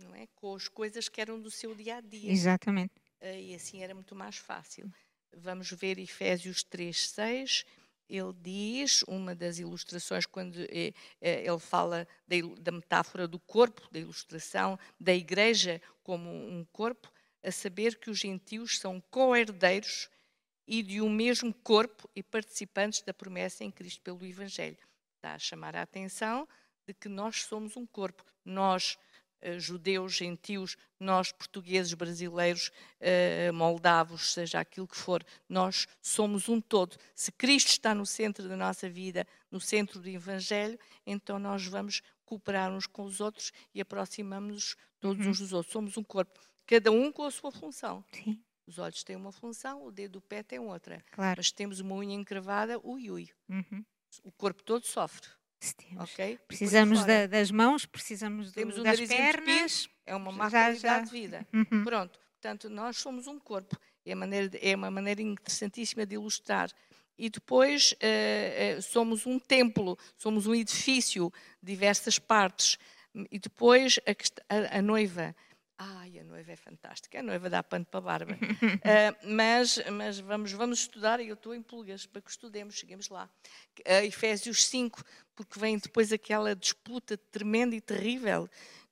não 0.00 0.14
é? 0.14 0.26
Com 0.34 0.54
as 0.54 0.68
coisas 0.68 1.08
que 1.08 1.20
eram 1.20 1.40
do 1.40 1.50
seu 1.50 1.74
dia 1.74 1.96
a 1.96 2.00
dia. 2.00 2.30
Exatamente. 2.30 2.92
Uh, 3.20 3.38
e 3.38 3.54
assim 3.54 3.82
era 3.82 3.94
muito 3.94 4.14
mais 4.14 4.36
fácil. 4.36 4.90
Vamos 5.36 5.70
ver 5.70 5.98
Efésios 5.98 6.62
3, 6.64 7.08
6. 7.10 7.64
Ele 8.08 8.32
diz, 8.42 9.02
uma 9.04 9.36
das 9.36 9.60
ilustrações, 9.60 10.26
quando 10.26 10.56
eh, 10.62 10.92
eh, 11.20 11.44
ele 11.46 11.60
fala 11.60 12.08
da, 12.58 12.72
metáfora 12.72 13.28
do 13.28 13.38
corpo, 13.38 13.88
da 13.92 14.00
ilustração 14.00 14.76
da 14.98 15.14
igreja 15.14 15.80
como 16.02 16.28
um 16.28 16.66
corpo, 16.72 17.08
a 17.40 17.52
saber 17.52 17.98
que 17.98 18.10
os 18.10 18.18
gentios 18.18 18.80
são 18.80 19.00
co-herdeiros 19.10 20.10
e 20.66 20.82
de 20.82 21.00
um 21.00 21.08
mesmo 21.08 21.54
corpo 21.54 22.10
e 22.14 22.22
participantes 22.22 23.02
da 23.02 23.14
promessa 23.14 23.62
em 23.62 23.70
Cristo 23.70 24.02
pelo 24.02 24.24
Evangelho. 24.26 24.78
Está 25.16 25.34
a 25.34 25.38
chamar 25.38 25.76
a 25.76 25.82
atenção 25.82 26.48
de 26.86 26.94
que 26.94 27.08
nós 27.08 27.42
somos 27.42 27.76
um 27.76 27.86
corpo. 27.86 28.24
Nós, 28.44 28.96
eh, 28.96 29.09
judeus, 29.58 30.14
gentios, 30.14 30.76
nós 30.98 31.32
portugueses, 31.32 31.94
brasileiros, 31.94 32.70
uh, 33.00 33.52
moldavos, 33.52 34.32
seja 34.32 34.60
aquilo 34.60 34.86
que 34.86 34.96
for, 34.96 35.24
nós 35.48 35.86
somos 36.00 36.48
um 36.48 36.60
todo. 36.60 36.96
Se 37.14 37.32
Cristo 37.32 37.68
está 37.68 37.94
no 37.94 38.04
centro 38.04 38.48
da 38.48 38.56
nossa 38.56 38.88
vida, 38.88 39.26
no 39.50 39.60
centro 39.60 40.00
do 40.00 40.08
Evangelho, 40.08 40.78
então 41.06 41.38
nós 41.38 41.66
vamos 41.66 42.02
cooperar 42.24 42.70
uns 42.70 42.86
com 42.86 43.02
os 43.04 43.20
outros 43.20 43.52
e 43.74 43.80
aproximamos-nos 43.80 44.76
todos 45.00 45.26
uns 45.26 45.38
dos 45.38 45.52
outros. 45.52 45.72
Somos 45.72 45.96
um 45.96 46.04
corpo, 46.04 46.38
cada 46.66 46.90
um 46.92 47.10
com 47.10 47.24
a 47.24 47.30
sua 47.30 47.50
função. 47.50 48.04
Sim. 48.12 48.42
Os 48.66 48.78
olhos 48.78 49.02
têm 49.02 49.16
uma 49.16 49.32
função, 49.32 49.84
o 49.84 49.90
dedo 49.90 50.12
do 50.12 50.20
pé 50.20 50.44
tem 50.44 50.60
outra. 50.60 51.04
Claro. 51.10 51.38
Mas 51.38 51.50
temos 51.50 51.80
uma 51.80 51.96
unha 51.96 52.14
encravada, 52.14 52.78
ui 52.84 53.10
ui. 53.10 53.28
Uhum. 53.48 53.84
O 54.22 54.30
corpo 54.30 54.62
todo 54.62 54.86
sofre. 54.86 55.28
Okay? 56.02 56.38
Precisamos 56.48 57.04
da, 57.04 57.26
das 57.26 57.50
mãos, 57.50 57.84
precisamos 57.84 58.52
do, 58.52 58.62
um 58.62 58.82
das 58.82 59.00
pernas. 59.00 59.88
É 60.06 60.14
uma 60.14 60.32
má 60.32 60.48
já, 60.48 60.64
qualidade 60.64 60.80
já. 60.80 60.98
de 61.00 61.10
vida. 61.10 61.46
Uhum. 61.52 61.84
Pronto. 61.84 62.18
Portanto, 62.40 62.70
nós 62.70 62.96
somos 62.96 63.26
um 63.26 63.38
corpo. 63.38 63.76
É, 64.04 64.14
maneira, 64.14 64.50
é 64.62 64.74
uma 64.74 64.90
maneira 64.90 65.20
interessantíssima 65.20 66.06
de 66.06 66.14
ilustrar. 66.14 66.70
E 67.18 67.28
depois 67.28 67.92
uh, 67.92 68.80
somos 68.80 69.26
um 69.26 69.38
templo, 69.38 69.98
somos 70.16 70.46
um 70.46 70.54
edifício, 70.54 71.30
diversas 71.62 72.18
partes. 72.18 72.78
E 73.30 73.38
depois 73.38 74.00
a, 74.06 74.54
a, 74.54 74.78
a 74.78 74.82
noiva 74.82 75.36
Ai, 75.82 76.18
a 76.18 76.24
noiva 76.24 76.52
é 76.52 76.56
fantástica, 76.56 77.20
a 77.20 77.22
noiva 77.22 77.48
dá 77.48 77.62
pano 77.62 77.86
para 77.86 77.98
a 77.98 78.02
barba. 78.02 78.34
uh, 78.34 78.36
mas 79.26 79.82
mas 79.90 80.18
vamos, 80.18 80.52
vamos 80.52 80.80
estudar, 80.80 81.20
e 81.20 81.28
eu 81.28 81.34
estou 81.34 81.54
em 81.54 81.62
pulgas 81.62 82.04
para 82.04 82.20
que 82.20 82.30
estudemos, 82.30 82.74
cheguemos 82.74 83.08
lá. 83.08 83.30
Uh, 83.78 84.04
Efésios 84.04 84.66
5, 84.66 85.02
porque 85.34 85.58
vem 85.58 85.78
depois 85.78 86.12
aquela 86.12 86.54
disputa 86.54 87.16
tremenda 87.16 87.74
e 87.74 87.80
terrível 87.80 88.46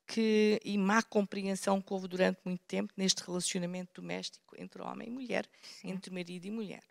que, 0.07 0.59
e 0.65 0.79
má 0.79 1.03
compreensão 1.03 1.79
que 1.79 1.93
houve 1.93 2.07
durante 2.07 2.39
muito 2.43 2.63
tempo 2.67 2.91
neste 2.97 3.23
relacionamento 3.23 4.01
doméstico 4.01 4.55
entre 4.57 4.81
homem 4.81 5.09
e 5.09 5.11
mulher, 5.11 5.47
Sim. 5.61 5.91
entre 5.91 6.11
marido 6.11 6.45
e 6.45 6.49
mulher. 6.49 6.83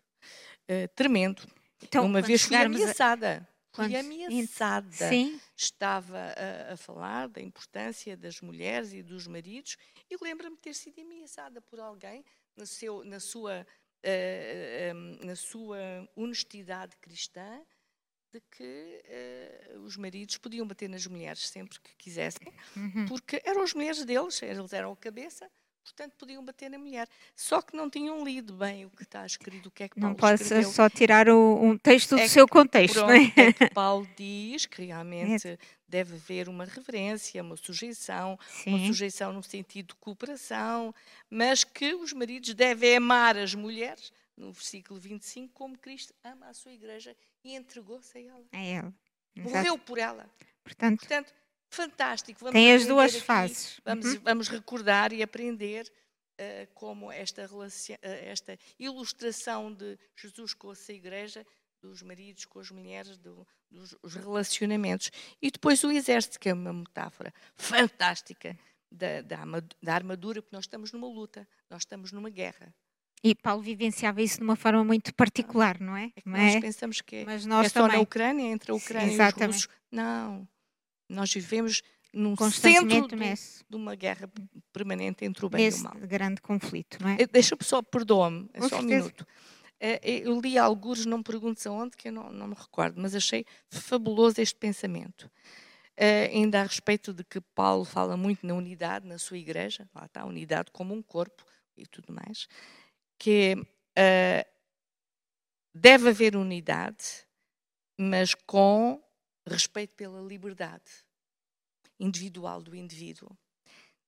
Uh, 0.63 0.87
tremendo. 0.95 1.45
Então, 1.83 2.05
Uma 2.05 2.21
vez 2.21 2.43
fui 2.43 2.55
ameaçada. 2.55 3.45
A 3.51 3.58
Fui 3.71 3.95
ameaçada. 3.95 4.91
Sim. 4.91 5.39
Estava 5.55 6.17
a, 6.17 6.73
a, 6.73 6.77
falar 6.77 7.27
da 7.27 7.41
importância 7.41 8.17
das 8.17 8.41
mulheres 8.41 8.93
e 8.93 9.03
dos 9.03 9.27
maridos 9.27 9.77
e 10.09 10.17
lembro-me 10.21 10.55
de 10.55 10.61
ter 10.61 10.73
sido 10.73 10.99
ameaçada 11.01 11.61
por 11.61 11.79
alguém 11.79 12.25
no 12.55 12.65
seu, 12.65 13.03
na, 13.03 13.19
sua, 13.19 13.65
uh, 14.03 15.21
uh, 15.21 15.25
na 15.25 15.35
sua 15.35 15.77
honestidade 16.15 16.97
cristã 16.97 17.61
de 18.31 18.41
que 18.41 19.03
uh, 19.75 19.79
os 19.81 19.97
maridos 19.97 20.37
podiam 20.37 20.67
bater 20.67 20.89
nas 20.89 21.05
mulheres 21.07 21.47
sempre 21.47 21.79
que 21.79 21.95
quisessem, 21.95 22.53
uhum. 22.75 23.05
porque 23.07 23.41
eram 23.43 23.61
as 23.61 23.73
mulheres 23.73 24.03
deles, 24.05 24.41
eles 24.41 24.73
eram 24.73 24.91
a 24.91 24.97
cabeça, 24.97 25.49
portanto 25.89 26.13
podiam 26.17 26.43
bater 26.43 26.69
na 26.69 26.77
mulher. 26.77 27.07
Só 27.35 27.61
que 27.61 27.75
não 27.75 27.89
tinham 27.89 28.23
lido 28.23 28.53
bem 28.53 28.85
o 28.85 28.89
que 28.89 29.03
está 29.03 29.25
escrito, 29.25 29.67
o 29.67 29.71
que 29.71 29.83
é 29.83 29.89
que 29.89 29.99
Paulo 29.99 30.09
Não 30.09 30.15
pode 30.15 30.41
escreveu. 30.41 30.71
só 30.71 30.89
tirar 30.89 31.29
o, 31.29 31.61
um 31.61 31.77
texto 31.77 32.15
é 32.17 32.23
do 32.23 32.29
seu 32.29 32.47
contexto, 32.47 32.95
pronto, 32.95 33.07
não 33.07 33.15
é? 33.15 33.33
é 33.47 33.53
que 33.53 33.69
Paulo 33.71 34.07
diz 34.15 34.65
que 34.65 34.85
realmente 34.85 35.47
é. 35.47 35.57
deve 35.87 36.15
haver 36.15 36.47
uma 36.47 36.65
reverência, 36.65 37.41
uma 37.41 37.57
sujeição, 37.57 38.37
Sim. 38.49 38.75
uma 38.75 38.87
sujeição 38.87 39.33
no 39.33 39.43
sentido 39.43 39.89
de 39.89 39.95
cooperação, 39.95 40.93
mas 41.29 41.63
que 41.63 41.93
os 41.93 42.13
maridos 42.13 42.53
devem 42.53 42.97
amar 42.97 43.37
as 43.37 43.53
mulheres, 43.55 44.11
no 44.37 44.51
versículo 44.51 44.99
25, 44.99 45.53
como 45.53 45.77
Cristo 45.77 46.13
ama 46.23 46.47
a 46.47 46.53
sua 46.53 46.71
igreja 46.71 47.15
e 47.43 47.55
entregou-se 47.55 48.17
a 48.17 48.21
ela. 48.21 48.45
A 48.53 48.63
ela. 48.63 48.93
Morreu 49.35 49.77
por 49.77 49.97
ela. 49.97 50.29
Portanto, 50.63 50.99
Portanto 50.99 51.33
fantástico. 51.69 52.39
Vamos 52.39 52.53
tem 52.53 52.73
as 52.73 52.85
duas 52.85 53.15
aqui, 53.15 53.23
fases. 53.23 53.79
Vamos, 53.85 54.05
uhum. 54.05 54.21
vamos 54.23 54.47
recordar 54.47 55.13
e 55.13 55.21
aprender 55.21 55.91
uh, 56.39 56.67
como 56.73 57.11
esta, 57.11 57.45
uh, 57.45 57.67
esta 58.01 58.57
ilustração 58.77 59.73
de 59.73 59.97
Jesus 60.15 60.53
com 60.53 60.71
a 60.71 60.75
sua 60.75 60.93
igreja, 60.93 61.45
dos 61.81 62.01
maridos 62.01 62.45
com 62.45 62.59
as 62.59 62.71
mulheres, 62.71 63.17
do, 63.17 63.47
dos 63.69 63.95
relacionamentos. 64.15 65.11
E 65.41 65.49
depois 65.51 65.83
o 65.83 65.91
exército, 65.91 66.39
que 66.39 66.49
é 66.49 66.53
uma 66.53 66.73
metáfora 66.73 67.33
fantástica 67.55 68.57
da, 68.91 69.21
da, 69.21 69.43
da 69.81 69.93
armadura, 69.93 70.41
porque 70.41 70.55
nós 70.55 70.65
estamos 70.65 70.91
numa 70.91 71.07
luta, 71.07 71.47
nós 71.69 71.81
estamos 71.81 72.11
numa 72.11 72.29
guerra. 72.29 72.73
E 73.23 73.35
Paulo 73.35 73.61
vivenciava 73.61 74.21
isso 74.21 74.37
de 74.37 74.43
uma 74.43 74.55
forma 74.55 74.83
muito 74.83 75.13
particular, 75.13 75.79
não 75.79 75.95
é? 75.95 76.05
é 76.15 76.21
nós 76.25 76.55
é? 76.55 76.61
pensamos 76.61 77.01
que 77.01 77.17
é, 77.17 77.25
Mas 77.25 77.45
nós 77.45 77.65
é 77.65 77.69
só 77.69 77.81
também... 77.81 77.97
na 77.97 78.03
Ucrânia, 78.03 78.45
entre 78.45 78.71
a 78.71 78.75
Ucrânia 78.75 79.09
Sim, 79.09 79.21
e 79.21 79.27
os 79.27 79.33
russos. 79.33 79.67
Não. 79.91 80.47
Nós 81.09 81.33
vivemos 81.33 81.81
num 82.13 82.35
centro 82.49 83.07
do, 83.07 83.17
de 83.17 83.75
uma 83.75 83.95
guerra 83.95 84.29
permanente 84.71 85.25
entre 85.25 85.45
o 85.45 85.49
bem 85.49 85.65
Nesse 85.65 85.79
e 85.79 85.81
o 85.81 85.83
mal. 85.83 85.95
grande 85.95 86.41
conflito, 86.41 86.97
não 87.01 87.09
é? 87.09 87.17
Eh, 87.19 87.27
deixa-me 87.27 87.63
só, 87.63 87.81
perdoa-me, 87.81 88.49
é 88.53 88.67
só 88.67 88.79
um 88.79 88.83
minuto. 88.83 89.25
Eh, 89.79 89.99
eh, 90.03 90.27
eu 90.27 90.39
li 90.39 90.57
alguns, 90.57 91.05
não 91.05 91.19
me 91.19 91.23
perguntes 91.23 91.65
aonde, 91.67 91.95
que 91.95 92.09
eu 92.09 92.11
não, 92.11 92.31
não 92.31 92.47
me 92.47 92.55
recordo, 92.55 92.99
mas 92.99 93.15
achei 93.15 93.45
fabuloso 93.69 94.41
este 94.41 94.55
pensamento. 94.55 95.29
Uh, 95.99 96.31
ainda 96.31 96.61
a 96.61 96.63
respeito 96.63 97.13
de 97.13 97.25
que 97.25 97.41
Paulo 97.41 97.83
fala 97.83 98.15
muito 98.15 98.47
na 98.47 98.53
unidade, 98.53 99.05
na 99.05 99.17
sua 99.17 99.37
igreja, 99.37 99.85
lá 99.93 100.05
está 100.05 100.21
a 100.21 100.25
unidade 100.25 100.71
como 100.71 100.93
um 100.93 101.01
corpo 101.01 101.43
e 101.75 101.85
tudo 101.85 102.13
mais, 102.13 102.47
que 103.17 103.53
uh, 103.57 104.49
deve 105.73 106.07
haver 106.07 106.37
unidade, 106.37 107.25
mas 107.97 108.33
com 108.33 109.01
respeito 109.49 109.95
pela 109.95 110.21
liberdade 110.21 110.91
individual 111.99 112.61
do 112.61 112.75
indivíduo. 112.75 113.29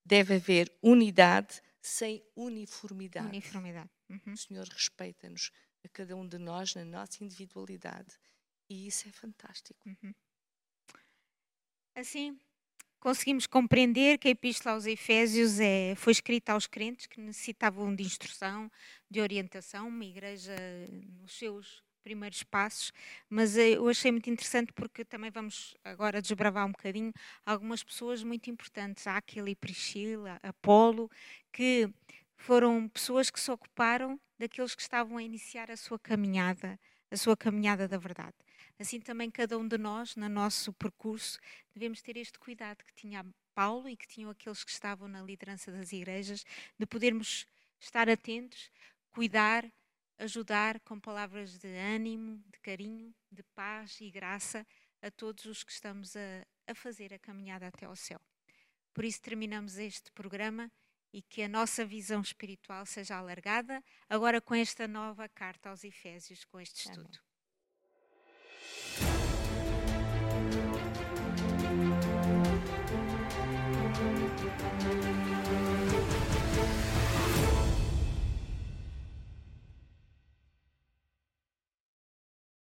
Deve 0.03 0.35
haver 0.35 0.71
unidade 0.81 1.61
sem 1.81 2.23
uniformidade. 2.35 3.27
Uniformidade. 3.27 3.89
Uhum. 4.09 4.33
O 4.33 4.37
Senhor 4.37 4.67
respeita-nos 4.67 5.51
a 5.83 5.89
cada 5.89 6.15
um 6.15 6.27
de 6.27 6.37
nós 6.37 6.75
na 6.75 6.85
nossa 6.85 7.23
individualidade 7.23 8.17
e 8.69 8.87
isso 8.87 9.07
é 9.07 9.11
fantástico. 9.11 9.79
Uhum. 9.85 10.13
Assim, 11.93 12.39
conseguimos 13.01 13.45
compreender 13.45 14.17
que 14.17 14.29
a 14.29 14.31
Epístola 14.31 14.75
aos 14.75 14.85
Efésios 14.85 15.59
é, 15.59 15.93
foi 15.95 16.13
escrita 16.13 16.53
aos 16.53 16.67
crentes 16.67 17.05
que 17.05 17.19
necessitavam 17.19 17.93
de 17.93 18.03
instrução, 18.03 18.71
de 19.09 19.19
orientação, 19.19 19.89
uma 19.89 20.05
igreja 20.05 20.55
nos 21.19 21.37
seus 21.37 21.83
primeiros 22.01 22.43
passos, 22.43 22.91
mas 23.29 23.57
eh, 23.57 23.71
eu 23.71 23.87
achei 23.87 24.11
muito 24.11 24.29
interessante 24.29 24.73
porque 24.73 25.05
também 25.05 25.31
vamos 25.31 25.75
agora 25.83 26.21
desbravar 26.21 26.65
um 26.65 26.71
bocadinho 26.71 27.13
algumas 27.45 27.83
pessoas 27.83 28.23
muito 28.23 28.49
importantes, 28.49 29.07
Aquila 29.07 29.49
e 29.49 29.55
Priscila, 29.55 30.39
Apolo, 30.43 31.09
que 31.51 31.89
foram 32.35 32.89
pessoas 32.89 33.29
que 33.29 33.39
se 33.39 33.51
ocuparam 33.51 34.19
daqueles 34.37 34.73
que 34.75 34.81
estavam 34.81 35.17
a 35.17 35.23
iniciar 35.23 35.69
a 35.69 35.77
sua 35.77 35.99
caminhada, 35.99 36.79
a 37.09 37.17
sua 37.17 37.37
caminhada 37.37 37.87
da 37.87 37.97
verdade. 37.97 38.35
Assim 38.79 38.99
também 38.99 39.29
cada 39.29 39.57
um 39.57 39.67
de 39.67 39.77
nós, 39.77 40.15
no 40.15 40.27
nosso 40.27 40.73
percurso, 40.73 41.39
devemos 41.73 42.01
ter 42.01 42.17
este 42.17 42.39
cuidado 42.39 42.83
que 42.83 42.93
tinha 42.95 43.23
Paulo 43.53 43.87
e 43.87 43.95
que 43.95 44.07
tinham 44.07 44.31
aqueles 44.31 44.63
que 44.63 44.71
estavam 44.71 45.07
na 45.07 45.21
liderança 45.21 45.71
das 45.71 45.91
igrejas, 45.91 46.43
de 46.79 46.85
podermos 46.87 47.45
estar 47.79 48.09
atentos, 48.09 48.71
cuidar, 49.11 49.69
ajudar 50.21 50.79
com 50.81 50.99
palavras 50.99 51.57
de 51.57 51.67
ânimo, 51.67 52.43
de 52.51 52.59
carinho, 52.59 53.13
de 53.31 53.43
paz 53.55 53.99
e 53.99 54.11
graça 54.11 54.65
a 55.01 55.09
todos 55.09 55.45
os 55.45 55.63
que 55.63 55.71
estamos 55.71 56.15
a, 56.15 56.45
a 56.67 56.75
fazer 56.75 57.13
a 57.13 57.19
caminhada 57.19 57.67
até 57.67 57.85
ao 57.85 57.95
céu. 57.95 58.21
Por 58.93 59.03
isso 59.03 59.21
terminamos 59.21 59.77
este 59.77 60.11
programa 60.11 60.71
e 61.11 61.21
que 61.21 61.41
a 61.41 61.47
nossa 61.47 61.83
visão 61.83 62.21
espiritual 62.21 62.85
seja 62.85 63.17
alargada, 63.17 63.83
agora 64.07 64.39
com 64.39 64.53
esta 64.53 64.87
nova 64.87 65.27
carta 65.27 65.69
aos 65.69 65.83
Efésios, 65.83 66.45
com 66.45 66.59
este 66.59 66.87
estudo. 66.87 67.19